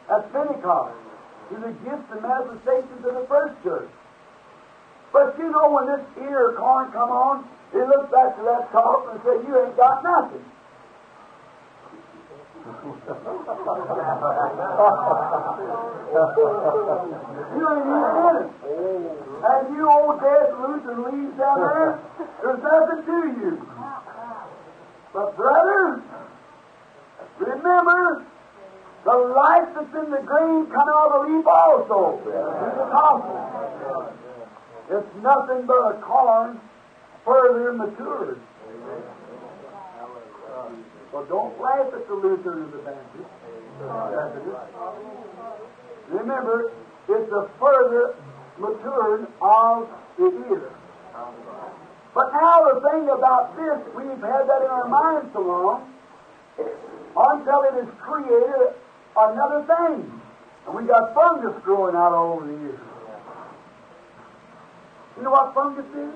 [0.10, 0.94] At Pentecost,
[1.50, 3.90] to the gifts and manifestations of the first church.
[5.12, 9.10] But you know, when this ear corn come on, he looks back to that talk
[9.10, 10.46] and says, You ain't got nothing.
[12.66, 12.74] You
[17.70, 18.50] ain't even in it.
[19.46, 22.00] And you old dead roots and leaves down there,
[22.42, 23.54] there's nothing to you.
[25.14, 26.02] But, brothers,
[27.38, 28.26] remember
[29.06, 32.20] the life that's in the grain coming out of the leaf also.
[32.90, 33.22] It's.
[34.90, 36.60] It's nothing but a corn
[37.24, 38.40] further matured.
[41.12, 43.30] So don't laugh at the Lutheran and the Baptist.
[46.10, 46.72] Remember,
[47.10, 48.16] it's a further
[48.58, 50.72] maturing of the ear.
[52.14, 55.94] But now the thing about this, we've had that in our minds so long,
[56.58, 58.76] until it has created
[59.18, 60.22] another thing.
[60.66, 62.80] And we got fungus growing out all over the years.
[65.18, 66.14] You know what fungus is?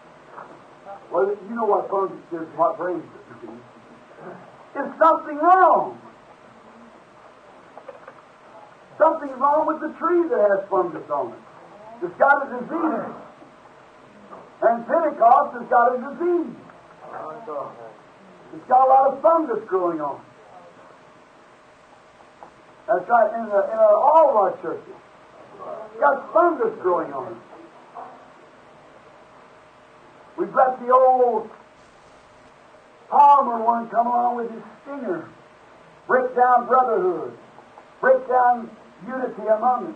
[1.12, 3.50] well, you know what fungus is, what brings it.
[4.76, 6.00] It's something wrong.
[8.98, 11.40] Something's wrong with the tree that has fungus on it.
[12.06, 13.16] It's got a disease.
[14.62, 16.56] And Pentecost has got a disease.
[18.54, 20.22] It's got a lot of fungus growing on.
[22.88, 24.98] That's right, in, the, in the, all of our churches.
[26.00, 27.49] Got fungus growing on it.
[30.40, 31.50] We've got the old
[33.10, 35.28] palmer worm come along with his stinger.
[36.08, 37.38] Break down brotherhood.
[38.00, 38.70] Break down
[39.06, 39.96] unity among us.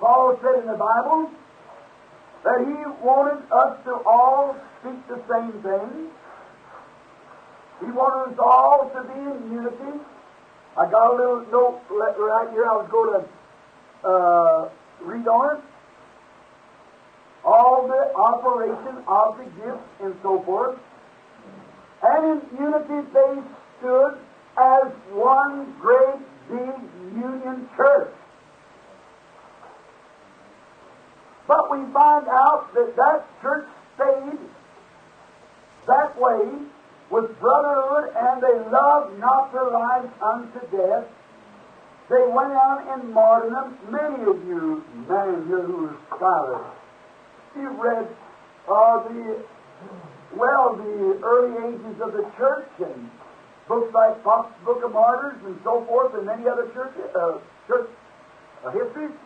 [0.00, 1.30] Paul said in the Bible
[2.44, 6.10] that he wanted us to all speak the same thing.
[7.80, 10.04] He wanted us all to be in unity.
[10.76, 12.66] I got a little note right here.
[12.66, 14.68] I was going to uh,
[15.00, 15.62] read on it.
[17.44, 20.78] All the operation of the gifts and so forth.
[22.02, 23.42] And in unity they
[23.78, 24.18] stood
[24.58, 26.74] as one great big
[27.14, 28.12] union church.
[31.46, 33.66] But we find out that that church
[33.96, 34.38] stayed
[35.86, 36.46] that way
[37.10, 41.04] with brotherhood and they loved not their lives unto death.
[42.08, 43.78] They went out in martyrdom.
[43.90, 46.66] Many of you, men here who are scholars,
[47.56, 48.08] you've read
[48.68, 49.44] uh, the,
[50.36, 53.10] well, the early ages of the church and
[53.68, 57.88] books like Fox's Book of Martyrs and so forth and many other church, uh, church
[58.64, 59.16] uh, histories.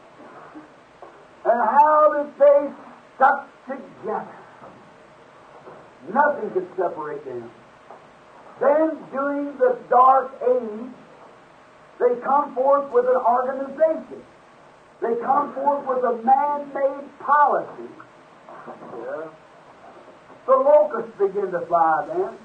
[1.45, 2.71] And how that they
[3.17, 4.37] stuck together.
[6.13, 7.51] Nothing could separate them.
[8.61, 10.91] Then, during the dark age,
[11.99, 14.23] they come forth with an organization.
[15.01, 17.91] They come forth with a man-made policy.
[20.47, 22.39] The locusts begin to fly then.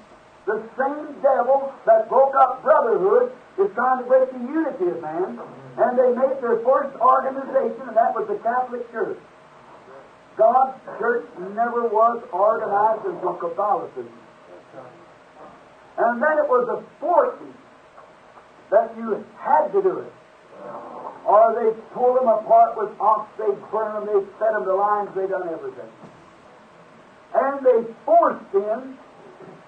[0.46, 5.38] The same devil that broke up brotherhood is trying to break the unity of man.
[5.76, 9.18] And they made their first organization, and that was the Catholic Church.
[10.36, 14.08] God's church never was organized until Catholicism.
[15.98, 17.54] And then it was a forcing
[18.70, 20.12] that you had to do it.
[21.26, 25.10] Or they pulled them apart with ox, they burned them, they fed them to lions,
[25.14, 25.90] they done everything.
[27.34, 28.98] And they forced in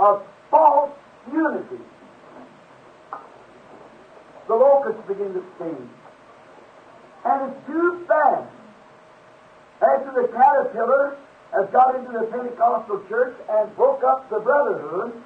[0.00, 0.90] a false
[1.30, 1.82] unity.
[4.48, 5.90] The locusts begin to sting.
[7.24, 8.50] And it's too fast.
[9.80, 11.16] After the caterpillar
[11.52, 15.22] has got into the Pentecostal church and broke up the brotherhood,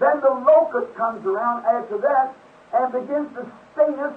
[0.00, 2.34] then the locust comes around after that
[2.74, 4.14] and begins to sting us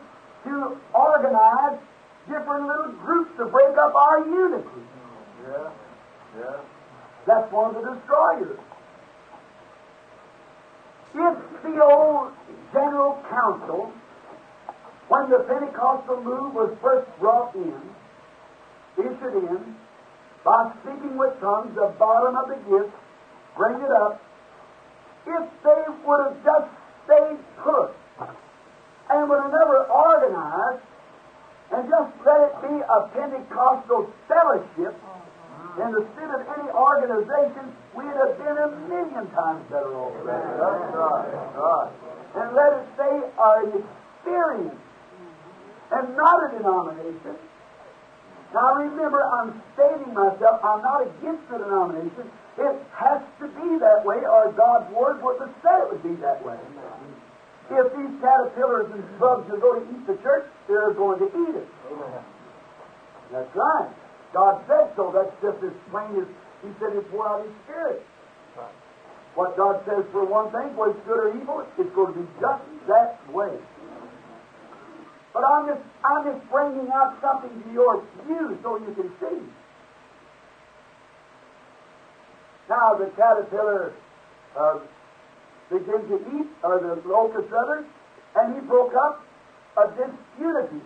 [0.48, 1.80] to organize
[2.28, 4.68] different little groups to break up our unity.
[5.44, 5.70] Yeah.
[6.40, 6.58] Yeah.
[7.26, 8.60] That's one of the destroyers.
[11.16, 12.32] If the old
[12.74, 13.92] General Council,
[15.08, 17.82] when the Pentecostal move was first brought in,
[18.98, 19.76] issued in,
[20.44, 22.94] by speaking with tongues, the bottom of the gift,
[23.56, 24.22] bring it up,
[25.26, 26.70] if they would have just
[27.06, 27.92] stayed put
[29.10, 30.84] and would have never organized
[31.72, 35.82] and just let it be a Pentecostal fellowship mm-hmm.
[35.84, 40.16] in the instead of any organization, we'd have been a million times better off.
[40.24, 41.28] That's right.
[41.28, 41.92] That's right.
[42.40, 45.96] And let it say an experience mm-hmm.
[46.00, 47.36] and not a denomination.
[48.54, 52.32] Now remember, I'm stating myself, I'm not against the denomination.
[52.58, 56.16] It has to be that way, or God's Word wouldn't have said it would be
[56.24, 56.58] that way.
[57.70, 61.56] If these caterpillars and bugs are going to eat the church, they're going to eat
[61.56, 61.68] it.
[61.92, 62.24] Amen.
[63.32, 63.92] That's right.
[64.34, 65.12] God said so.
[65.12, 66.28] That's just as plain as
[66.64, 68.06] He said He poured out His Spirit.
[69.36, 72.28] What God says for one thing, whether it's good or evil, it's going to be
[72.42, 73.54] just that way.
[75.34, 79.38] But I'm just, I'm just bringing out something to your view so you can see.
[82.70, 83.94] Now the caterpillar
[84.58, 84.80] uh,
[85.70, 87.86] began to eat, or the locust rather,
[88.36, 89.24] and he broke up
[89.78, 90.84] a disunity.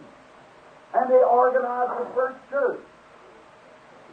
[0.93, 2.81] And they organized the first church.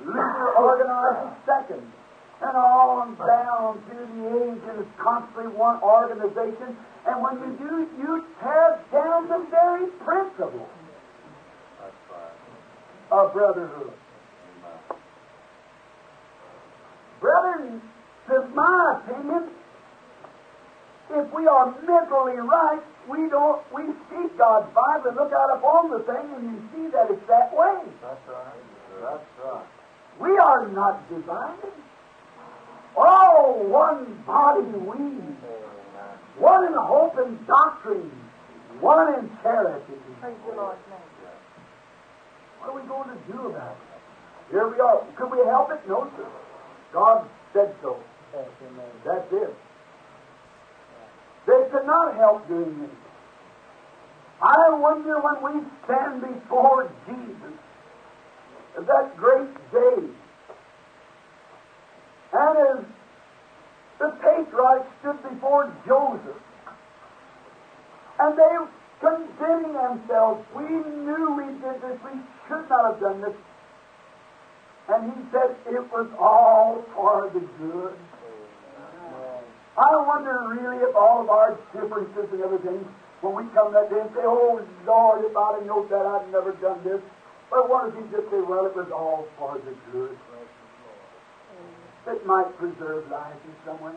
[0.05, 1.93] Luther organized the second.
[2.41, 6.77] And on down through the age, and it's constantly one organization.
[7.07, 10.69] And when you do, you tear down the very principle
[13.11, 13.93] of brotherhood.
[17.21, 17.83] Brethren,
[18.29, 19.49] to my opinion,
[21.11, 25.90] if we are mentally right, we don't we see God's Bible and look out upon
[25.90, 27.80] the thing and you see that it's that way.
[28.02, 28.64] That's right.
[29.00, 29.66] That's right.
[30.20, 31.72] We are not divided.
[32.96, 34.98] Oh, one body we,
[36.36, 38.11] one in hope and doctrine,
[38.80, 39.94] one in charity.
[40.20, 40.98] Praise the Lord's name.
[42.59, 44.50] What are we going to do about it?
[44.50, 45.06] Here we are.
[45.16, 45.80] Could we help it?
[45.88, 46.26] No, sir.
[46.92, 47.96] God said so.
[49.04, 49.54] That's it.
[51.49, 52.90] They could not help doing this.
[54.42, 57.57] I wonder when we stand before Jesus,
[58.76, 60.12] that great day,
[62.34, 62.84] and as
[63.99, 66.42] the patriarchs stood before Joseph,
[68.20, 68.57] and they
[69.01, 73.34] condemning themselves, we knew we did this, we should not have done this.
[74.90, 77.96] And he said it was all for the good.
[79.79, 82.83] I wonder really if all of our differences and everything,
[83.20, 86.33] when we come that day and say, Oh Lord, if I'd have known that, I'd
[86.33, 87.01] never done this.
[87.49, 90.18] But what if he just say, Well, it was all for the good?
[92.09, 93.95] It might preserve life in some way.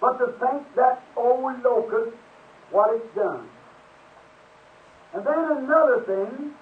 [0.00, 2.16] But to think that old locust,
[2.70, 3.48] what it's done.
[5.12, 6.54] And then another thing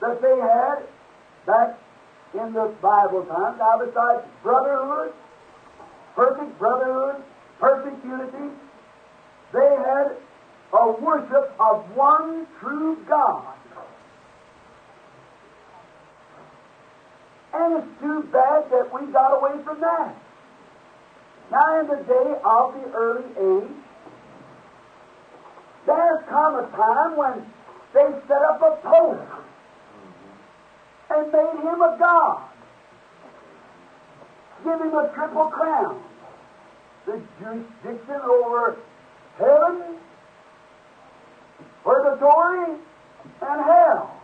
[0.00, 0.84] that they had
[1.46, 1.78] back
[2.38, 5.12] in the Bible times, now besides brotherhood,
[6.14, 7.22] perfect brotherhood,
[7.58, 8.54] perfect unity,
[9.52, 10.16] they had
[10.72, 13.54] a worship of one true God.
[17.54, 20.14] And it's too bad that we got away from that.
[21.50, 23.76] Now, in the day of the early age,
[25.86, 27.46] there's come a time when
[27.94, 29.44] they set up a pope
[31.10, 32.42] and made him a god.
[34.66, 36.02] Give him a triple crown.
[37.06, 38.76] The jurisdiction over
[39.38, 39.96] heaven,
[41.84, 42.74] purgatory,
[43.42, 44.20] and hell.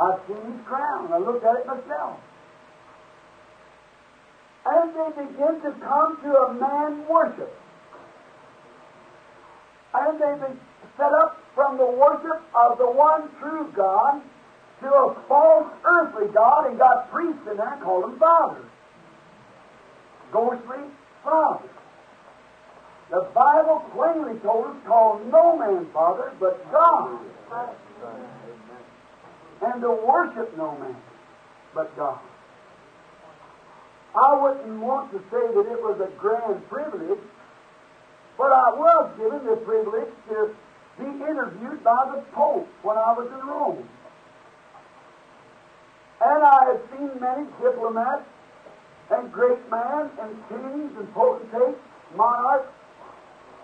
[0.00, 1.12] I've seen his crown.
[1.12, 2.20] I looked at it myself.
[4.64, 7.52] And they begin to come to a man worship.
[9.92, 10.48] And they
[10.96, 14.22] set up from the worship of the one true God
[14.80, 18.64] to a false earthly God and got priests in there and called them fathers.
[20.32, 20.84] Ghostly
[21.24, 21.70] fathers.
[23.10, 27.20] The Bible plainly told us, call no man father but God.
[29.62, 30.96] And to worship no man
[31.74, 32.20] but God.
[34.14, 37.20] I wouldn't want to say that it was a grand privilege,
[38.36, 40.54] but I was given the privilege to
[40.98, 43.88] be interviewed by the Pope when I was in Rome.
[46.20, 48.26] And I have seen many diplomats
[49.10, 51.78] and great men and kings and potentates,
[52.16, 52.72] monarchs,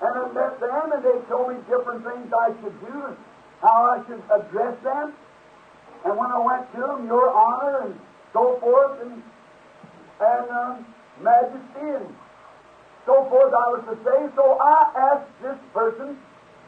[0.02, 3.16] and I met them and they told me different things I should do and
[3.60, 5.14] how I should address them.
[6.04, 8.00] And when I went to them, Your Honor and
[8.32, 9.22] so forth and
[10.20, 10.86] and um,
[11.20, 12.06] majesty and
[13.06, 14.18] so forth I was to say.
[14.36, 16.16] So I asked this person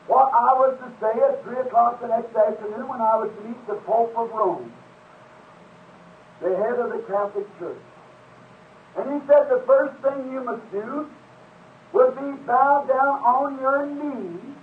[0.07, 3.49] what I was to say at 3 o'clock the next afternoon when I was to
[3.49, 4.73] meet the Pope of Rome,
[6.43, 7.83] the head of the Catholic Church.
[8.99, 11.09] And he said the first thing you must do
[11.93, 14.57] would be bow down on your knees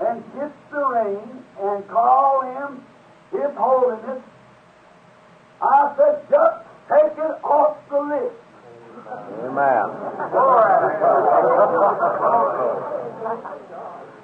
[0.00, 2.84] and kiss the ring and call him
[3.32, 4.22] His Holiness.
[5.60, 8.36] I said, just take it off the list.
[9.44, 9.86] Amen.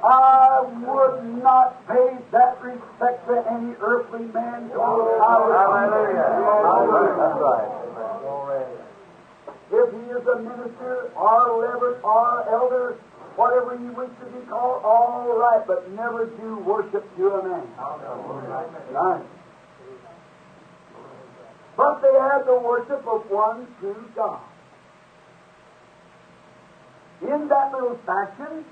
[0.05, 4.69] I would not pay that respect to any earthly man.
[4.69, 4.81] That's
[7.39, 7.69] right.
[9.75, 12.99] If he is a minister or reverend or elder,
[13.73, 17.67] whatever you wish to be called, all right, but never do worship to a man.
[18.91, 19.23] Right.
[21.77, 24.41] But they had the worship of one true God.
[27.23, 28.65] In that little fashion,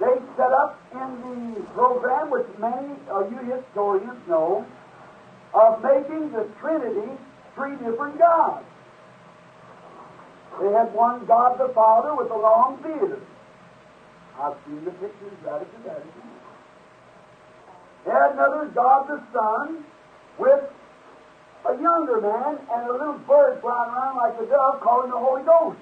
[0.00, 4.64] they set up in the program, which many of you historians know,
[5.52, 7.12] of making the Trinity
[7.54, 8.64] three different gods.
[10.60, 13.20] They had one God the Father with a long beard.
[14.40, 16.22] I've seen the pictures, that is the Vatican.
[18.04, 19.84] They had another God the Son
[20.38, 20.64] with
[21.66, 25.42] a younger man and a little bird flying around like a dove calling the Holy
[25.42, 25.78] Ghost.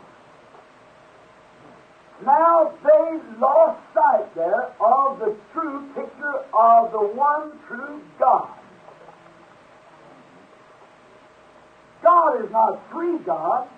[2.24, 8.48] Now they lost sight there of the true picture of the one true God.
[12.02, 13.70] God is not three gods.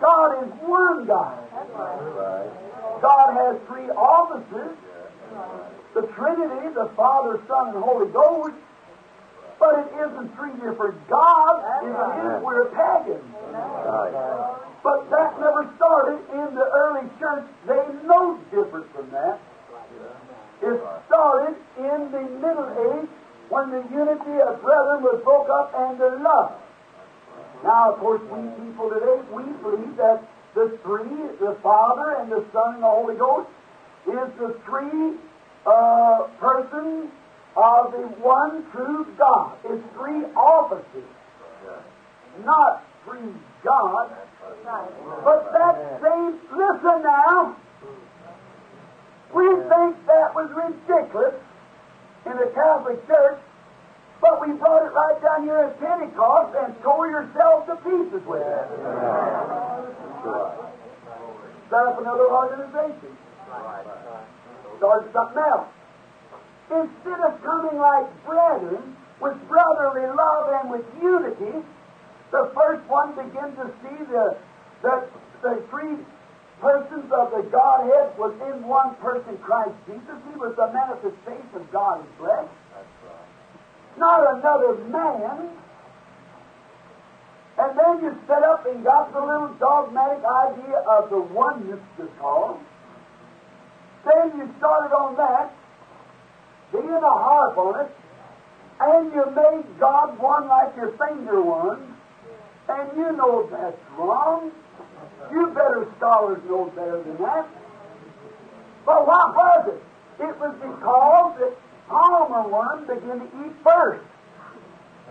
[0.00, 1.38] God is one God.
[3.02, 4.76] God has three offices.
[5.94, 8.54] The Trinity, the Father, Son, and Holy Ghost.
[9.58, 11.64] But it isn't three different gods.
[11.82, 13.26] If it is, we're pagans.
[14.84, 17.44] But that never started in the early church.
[17.66, 19.40] They know different from that.
[20.62, 23.08] It started in the Middle Age
[23.48, 26.52] when the unity of brethren was broke up and the love.
[27.64, 30.22] Now, of course, we people today, we believe that
[30.54, 33.48] the three, the Father and the Son and the Holy Ghost,
[34.06, 35.18] is the three
[35.66, 37.10] uh, persons
[37.56, 39.58] of the one true God.
[39.64, 41.08] It's three offices,
[42.44, 43.34] not three
[43.64, 44.14] gods.
[45.24, 47.56] But that same, listen now,
[49.34, 51.34] we think that was ridiculous
[52.26, 53.40] in the Catholic Church,
[54.20, 58.42] but we brought it right down here at Pentecost and tore yourself to pieces with
[58.42, 58.66] it.
[61.70, 63.16] Set up another organization.
[64.78, 65.68] Started something else.
[66.70, 71.64] Instead of coming like brethren, with brotherly love and with unity,
[72.30, 74.36] the first one begins to see the,
[74.82, 75.08] the,
[75.42, 75.96] the three
[76.60, 80.18] persons of the Godhead was in one person, Christ Jesus.
[80.30, 82.48] He was the manifestation of God in flesh.
[83.98, 85.50] Not another man.
[87.58, 92.06] And then you set up and got the little dogmatic idea of the oneness to
[92.20, 92.60] call.
[94.04, 95.52] Then you started on that,
[96.70, 97.90] being a harp on it,
[98.80, 101.96] and you made God one like your finger one,
[102.68, 104.52] and you know that's wrong.
[105.32, 107.48] You better scholars know better than that.
[108.86, 110.22] But what was it?
[110.22, 111.56] It was because that
[111.88, 114.04] palmer worm begin to eat first.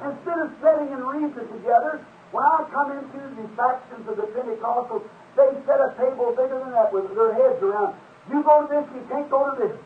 [0.04, 5.04] Instead of sitting and reasoning together, when I come into the factions of the Pentecostals,
[5.36, 7.96] they set a table bigger than that with their heads around.
[8.30, 9.78] You go to this, you can't go to this.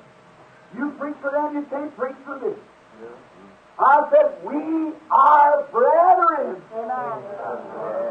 [0.76, 2.58] You preach for them, you can't preach for this.
[3.80, 6.62] I said, we are brethren.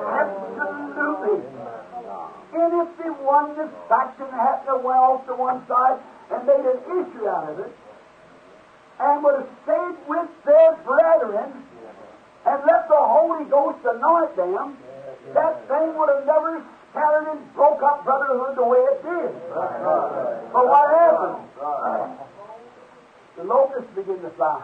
[0.09, 1.45] Absolutely.
[2.53, 6.01] And if the oneness faction happened to well off to one side
[6.33, 7.72] and made an issue out of it,
[9.01, 11.64] and would have stayed with their brethren
[12.46, 14.76] and let the Holy Ghost anoint them,
[15.34, 19.32] that thing would have never scattered and broke up brotherhood the way it did.
[20.53, 22.18] But what happened?
[23.36, 24.61] The locusts begin to fly.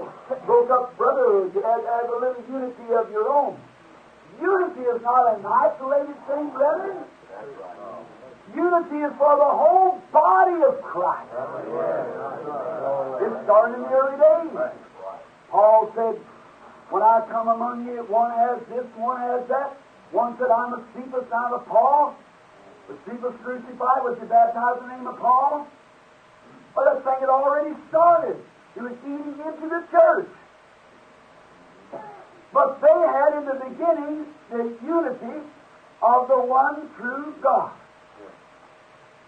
[0.46, 1.52] Broke up brotherhood.
[1.54, 3.60] Had, had a little unity of your own.
[4.40, 7.04] Unity is not an isolated thing, brethren.
[8.52, 11.32] Unity is for the whole body of Christ.
[13.20, 14.52] This started in the early days.
[15.50, 16.20] Paul said,
[16.90, 19.78] When I come among you, one has this, one has that.
[20.12, 22.14] One said, I'm a Cephas, I'm a Paul.
[22.88, 24.04] Was Cephas crucified?
[24.04, 25.66] Was he baptized in the name of Paul?
[26.74, 28.36] But that thing had already started.
[28.74, 30.28] He was eating into the church.
[32.52, 35.42] But they had in the beginning the unity
[36.02, 37.72] of the one true God.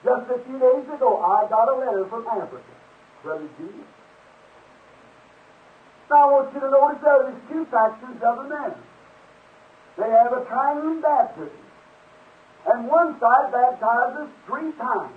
[0.04, 2.74] Just a few days ago, I got a letter from Africa,
[3.22, 3.64] Brother G.
[6.10, 8.74] Now I want you to notice that there's two factions of the men.
[9.98, 11.66] They have a triune baptism.
[12.66, 15.14] And one side baptizes three times.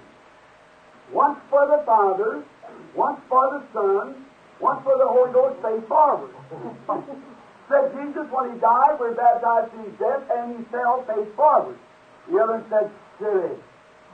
[1.12, 2.44] Once for the Father,
[2.96, 4.26] once for the Son,
[4.60, 6.34] once for the Holy Ghost, face forward.
[7.70, 11.78] said Jesus, when he died, we baptized in his death, and he fell face forward.
[12.30, 13.58] The other said, silly.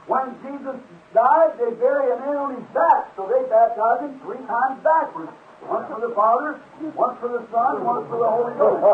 [0.07, 0.77] When Jesus
[1.13, 5.31] died, they buried him in on his back, so they baptized him three times backwards.
[5.65, 6.61] One for the Father,
[6.93, 8.85] one for the Son, one for the Holy Ghost.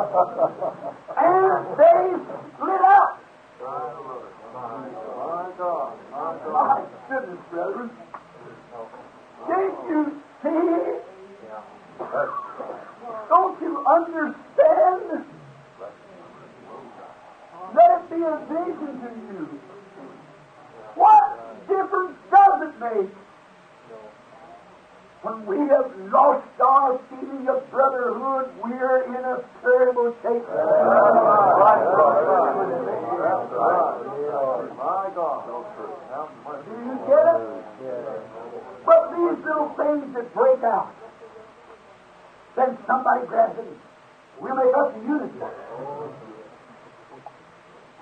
[1.20, 2.16] and they
[2.56, 3.20] split up.
[6.48, 7.90] My goodness, brethren.
[9.48, 11.02] Can't you see?
[13.28, 15.26] Don't you understand?
[17.76, 19.60] Let it be a vision to you.
[20.96, 23.12] What difference does it make
[25.22, 28.52] when we have lost our feeling of brotherhood?
[28.64, 30.46] We're in a terrible shape.
[34.78, 35.46] My God.
[36.66, 37.42] Do you get it?
[38.86, 40.94] But these little things that break out,
[42.56, 43.78] then somebody grabs it.
[44.42, 45.40] We'll make us unity.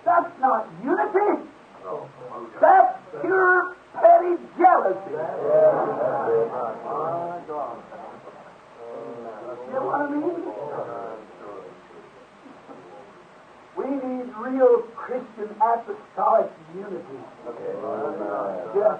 [0.05, 1.49] That's not unity.
[2.61, 5.11] That's pure petty jealousy.
[9.67, 10.39] You know what I mean?
[13.77, 17.19] We need real Christian apostolic unity.
[18.75, 18.99] Yes.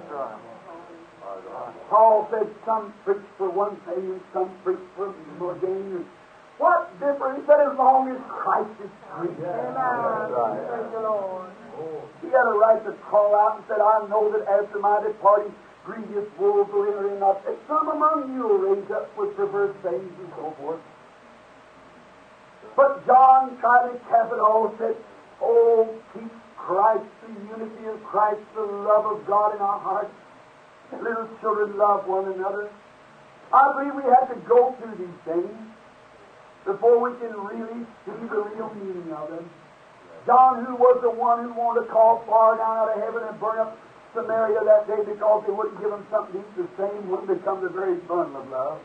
[1.90, 6.06] Paul said some preach for one thing and some preach for more gain.
[6.60, 7.40] What difference?
[7.40, 9.40] He said as long as Christ is preached.
[9.40, 11.50] Praise the Lord.
[12.20, 15.56] He had a right to call out and said, I know that after my departing,
[15.86, 17.20] grievous wolves will enter in.
[17.24, 20.82] Not that some among you will raise up with perverse things and so forth.
[22.76, 24.98] But John tried to cap it all, said,
[25.42, 30.14] Oh, keep Christ, the unity of Christ, the love of God in our hearts.
[30.92, 32.70] Little children love one another.
[33.54, 35.69] I believe we have to go through these things
[36.70, 39.50] before we can really see the real meaning of them.
[40.30, 43.40] John, who was the one who wanted to call fire down out of heaven and
[43.42, 43.74] burn up
[44.14, 47.66] Samaria that day because they wouldn't give him something to eat, the same would become
[47.66, 48.78] the very bundle of love.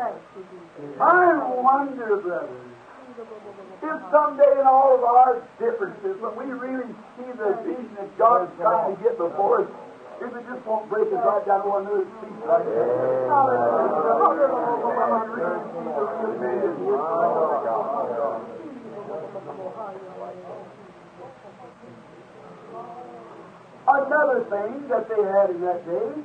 [0.00, 2.70] I wonder, brothers,
[3.82, 6.88] if someday in all of our differences, when we really
[7.20, 9.68] see the vision that God's trying to get before us,
[10.20, 13.20] if it just won't break us right down to one another's feet like that.
[23.88, 26.22] Another thing that they had in that day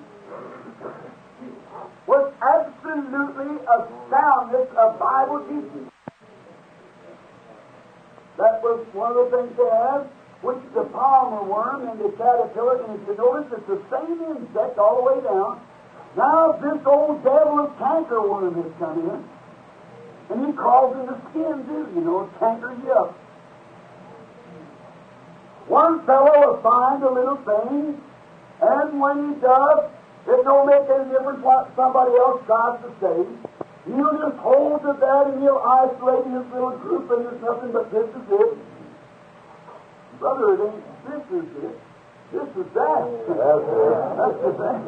[2.05, 5.89] was absolutely a soundness of Bible teaching.
[8.37, 10.09] That was one of the things they had,
[10.45, 14.77] which the palmer worm and the caterpillar, and if you notice, it's the same insect
[14.77, 15.57] all the way down.
[16.15, 19.19] Now this old devil of canker worm has come in,
[20.29, 23.17] and he crawls in the skin too, you know, cankers you up.
[25.65, 27.97] One fellow will find a little thing,
[28.61, 29.89] and when he does,
[30.29, 33.17] it don't make any difference what somebody else tries to say.
[33.89, 37.91] He'll just hold to that and he'll isolate his little group and there's nothing but
[37.93, 38.57] this is it.
[40.19, 41.79] Brother, it ain't this is it.
[42.31, 43.05] This is that.
[43.29, 43.65] That's.
[44.17, 44.81] That's the thing.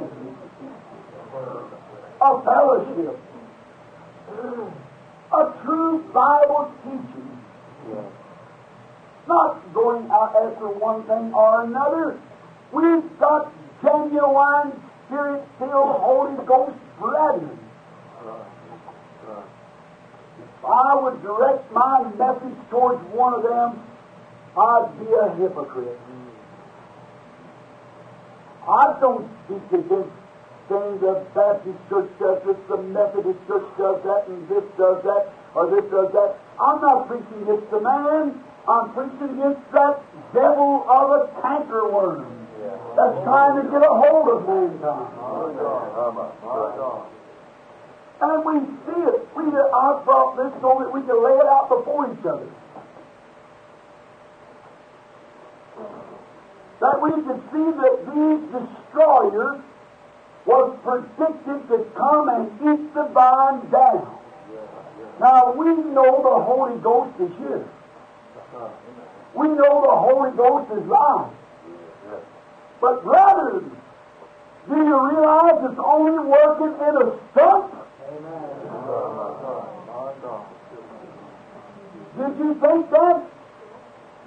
[2.21, 3.19] A fellowship.
[5.31, 7.29] A true Bible teaching.
[9.27, 12.19] Not going out after one thing or another.
[12.71, 13.53] We've got
[13.83, 14.71] genuine
[15.05, 17.59] Spirit filled Holy Ghost brethren.
[20.39, 23.83] If I would direct my message towards one of them,
[24.57, 25.99] I'd be a hypocrite.
[28.67, 30.09] I don't speak against
[30.67, 35.31] saying the Baptist church does this, the Methodist church does that, and this does that,
[35.55, 36.35] or this does that.
[36.59, 38.43] I'm not preaching against the man.
[38.67, 40.03] I'm preaching against that
[40.33, 42.27] devil of a cankerworm
[42.97, 45.07] that's trying to get a hold of mankind.
[48.19, 49.21] And we see it.
[49.37, 52.49] We, I brought this so that we can lay it out before each other.
[56.79, 59.61] That we can see that these destroyers
[60.45, 64.17] was predicted to come and eat the vine down.
[65.19, 67.67] Now we know the Holy Ghost is here.
[69.33, 71.31] We know the Holy Ghost is live.
[72.79, 73.63] But brothers,
[74.69, 77.73] do you realize it's only working in a stump?
[82.17, 83.36] Did you think that?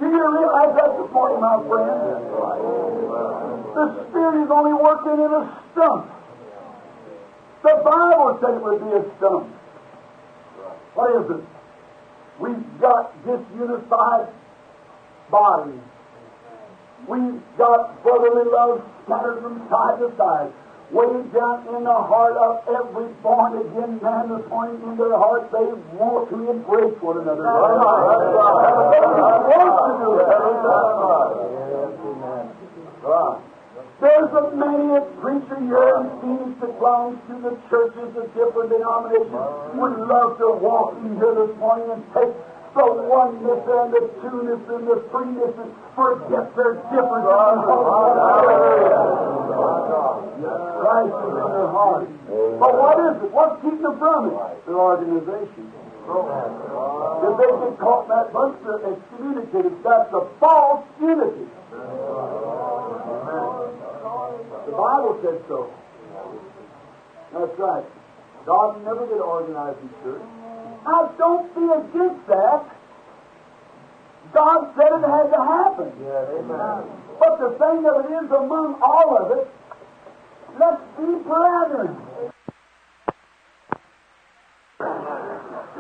[0.01, 1.93] Do you realize that's the point, my friend?
[3.77, 6.11] The Spirit is only working in a stump.
[7.63, 9.47] The Bible said it would be a stump.
[10.95, 11.45] What is it?
[12.41, 14.33] We've got disunified
[15.31, 15.81] bodies.
[17.07, 20.53] We've got brotherly love scattered from side to side.
[20.91, 25.47] Way down in the heart of every born again man this morning, in their heart,
[25.55, 27.47] they want to embrace one another.
[34.01, 38.75] There's a many a preacher here in Phoenix that belongs to the churches of different
[38.75, 39.31] denominations.
[39.79, 42.35] Would love to walk in here this morning and take
[42.75, 47.31] the oneness and the two-ness and the threeness and forget their differences.
[50.81, 52.07] Christ is in their heart.
[52.61, 53.31] But what is it?
[53.35, 54.37] What's keeping them from it?
[54.67, 55.73] Their organization.
[56.11, 59.83] If they get caught in that bunch, they're excommunicated.
[59.85, 61.47] That's a false unity.
[64.67, 65.71] The Bible said so.
[67.35, 67.85] That's right.
[68.47, 70.23] God never did organize His church.
[70.87, 72.65] I don't be against that.
[74.33, 75.93] God said it had to happen.
[77.19, 79.49] But the thing of it is, among all of it,
[80.59, 81.97] let's be brethren.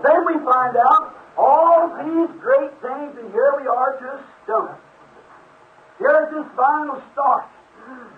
[0.03, 4.70] Then we find out all these great things, and here we are to a stump.
[5.98, 7.44] Here's this will start.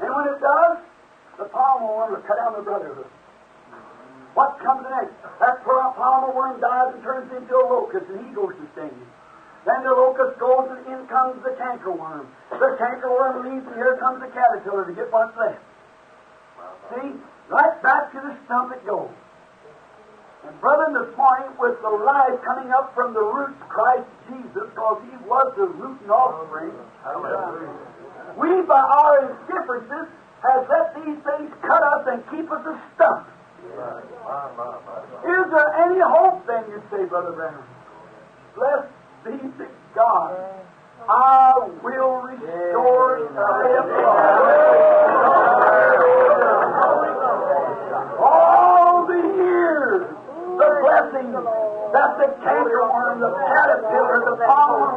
[0.01, 0.79] And when it does,
[1.39, 3.07] the palm will cut down the brotherhood.
[4.35, 5.13] What comes next?
[5.41, 8.97] That palmer worm dies and turns into a locust, and he goes to sting.
[9.65, 12.27] Then the locust goes, and in comes the cankerworm.
[12.51, 15.61] The cankerworm leaves, and here comes the caterpillar to get what's left.
[16.91, 17.13] See?
[17.49, 19.13] Right back to the stump it goes.
[20.47, 24.99] And brethren, this morning, with the life coming up from the roots, Christ Jesus, because
[25.07, 26.73] He was the root and offspring,
[28.39, 30.09] we, by our indifferences,
[30.43, 33.29] have let these things cut us and keep us a stump.
[33.63, 37.65] Is there any hope then, you say, Brother Branham?
[38.55, 38.87] Bless
[39.25, 40.37] be to God.
[41.09, 43.29] I will restore
[48.19, 50.07] all the years,
[50.59, 51.35] the blessings
[51.93, 54.93] that the cankerworm, the caterpillar, the palmer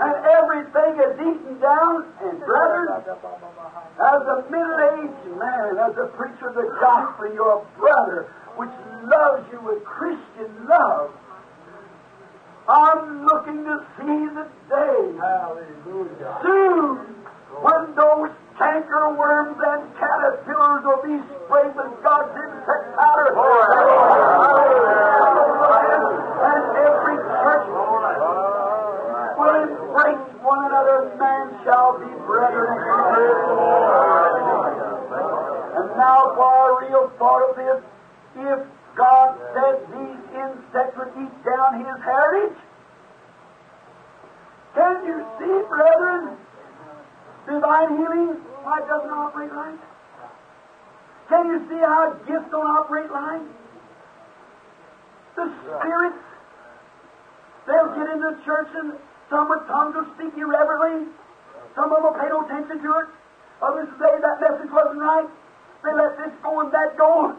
[0.00, 2.04] and everything is eaten down.
[2.20, 2.88] And brethren,
[3.96, 8.70] as a middle-aged man, as a preacher of the gospel, your brother, which
[9.08, 11.10] loves you with Christian love,
[12.68, 16.34] I'm looking to see the day Hallelujah.
[17.62, 21.16] when those canker worms and caterpillars will be
[21.46, 23.32] sprayed with God's insect powder.
[26.42, 27.66] And every church
[29.38, 31.14] will embrace one another.
[31.20, 32.78] Man shall be brethren.
[35.76, 37.80] And now for our real thought of this,
[38.36, 38.60] if
[38.96, 42.56] God said these insects would eat down His heritage,
[44.74, 46.36] can you see, brethren,
[47.46, 49.78] divine healing, why it doesn't operate right?
[51.28, 53.42] Can you see how gifts don't operate right?
[55.36, 56.24] The spirits,
[57.66, 58.92] they'll get into the church and
[59.30, 61.08] some with tongues will speak irreverently.
[61.96, 63.08] Them will pay no attention to it.
[63.64, 65.28] Others say that message wasn't right.
[65.80, 67.32] They let this go and that go.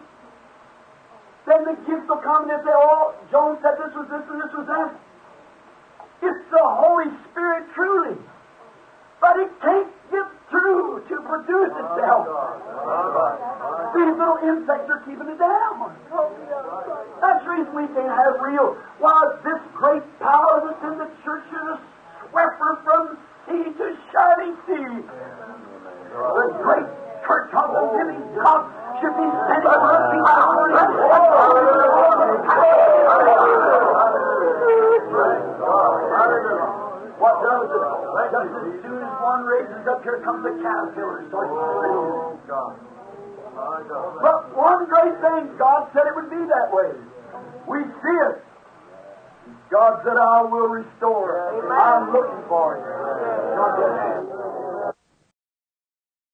[1.45, 4.41] Then the gifts will come and they say, oh, Jones said this was this and
[4.41, 4.97] this was that.
[6.25, 8.17] It's the Holy Spirit truly.
[9.21, 12.25] But it can't get through to produce itself.
[13.93, 15.93] These little insects are keeping it down.
[17.21, 18.73] That's the reason we can't have real.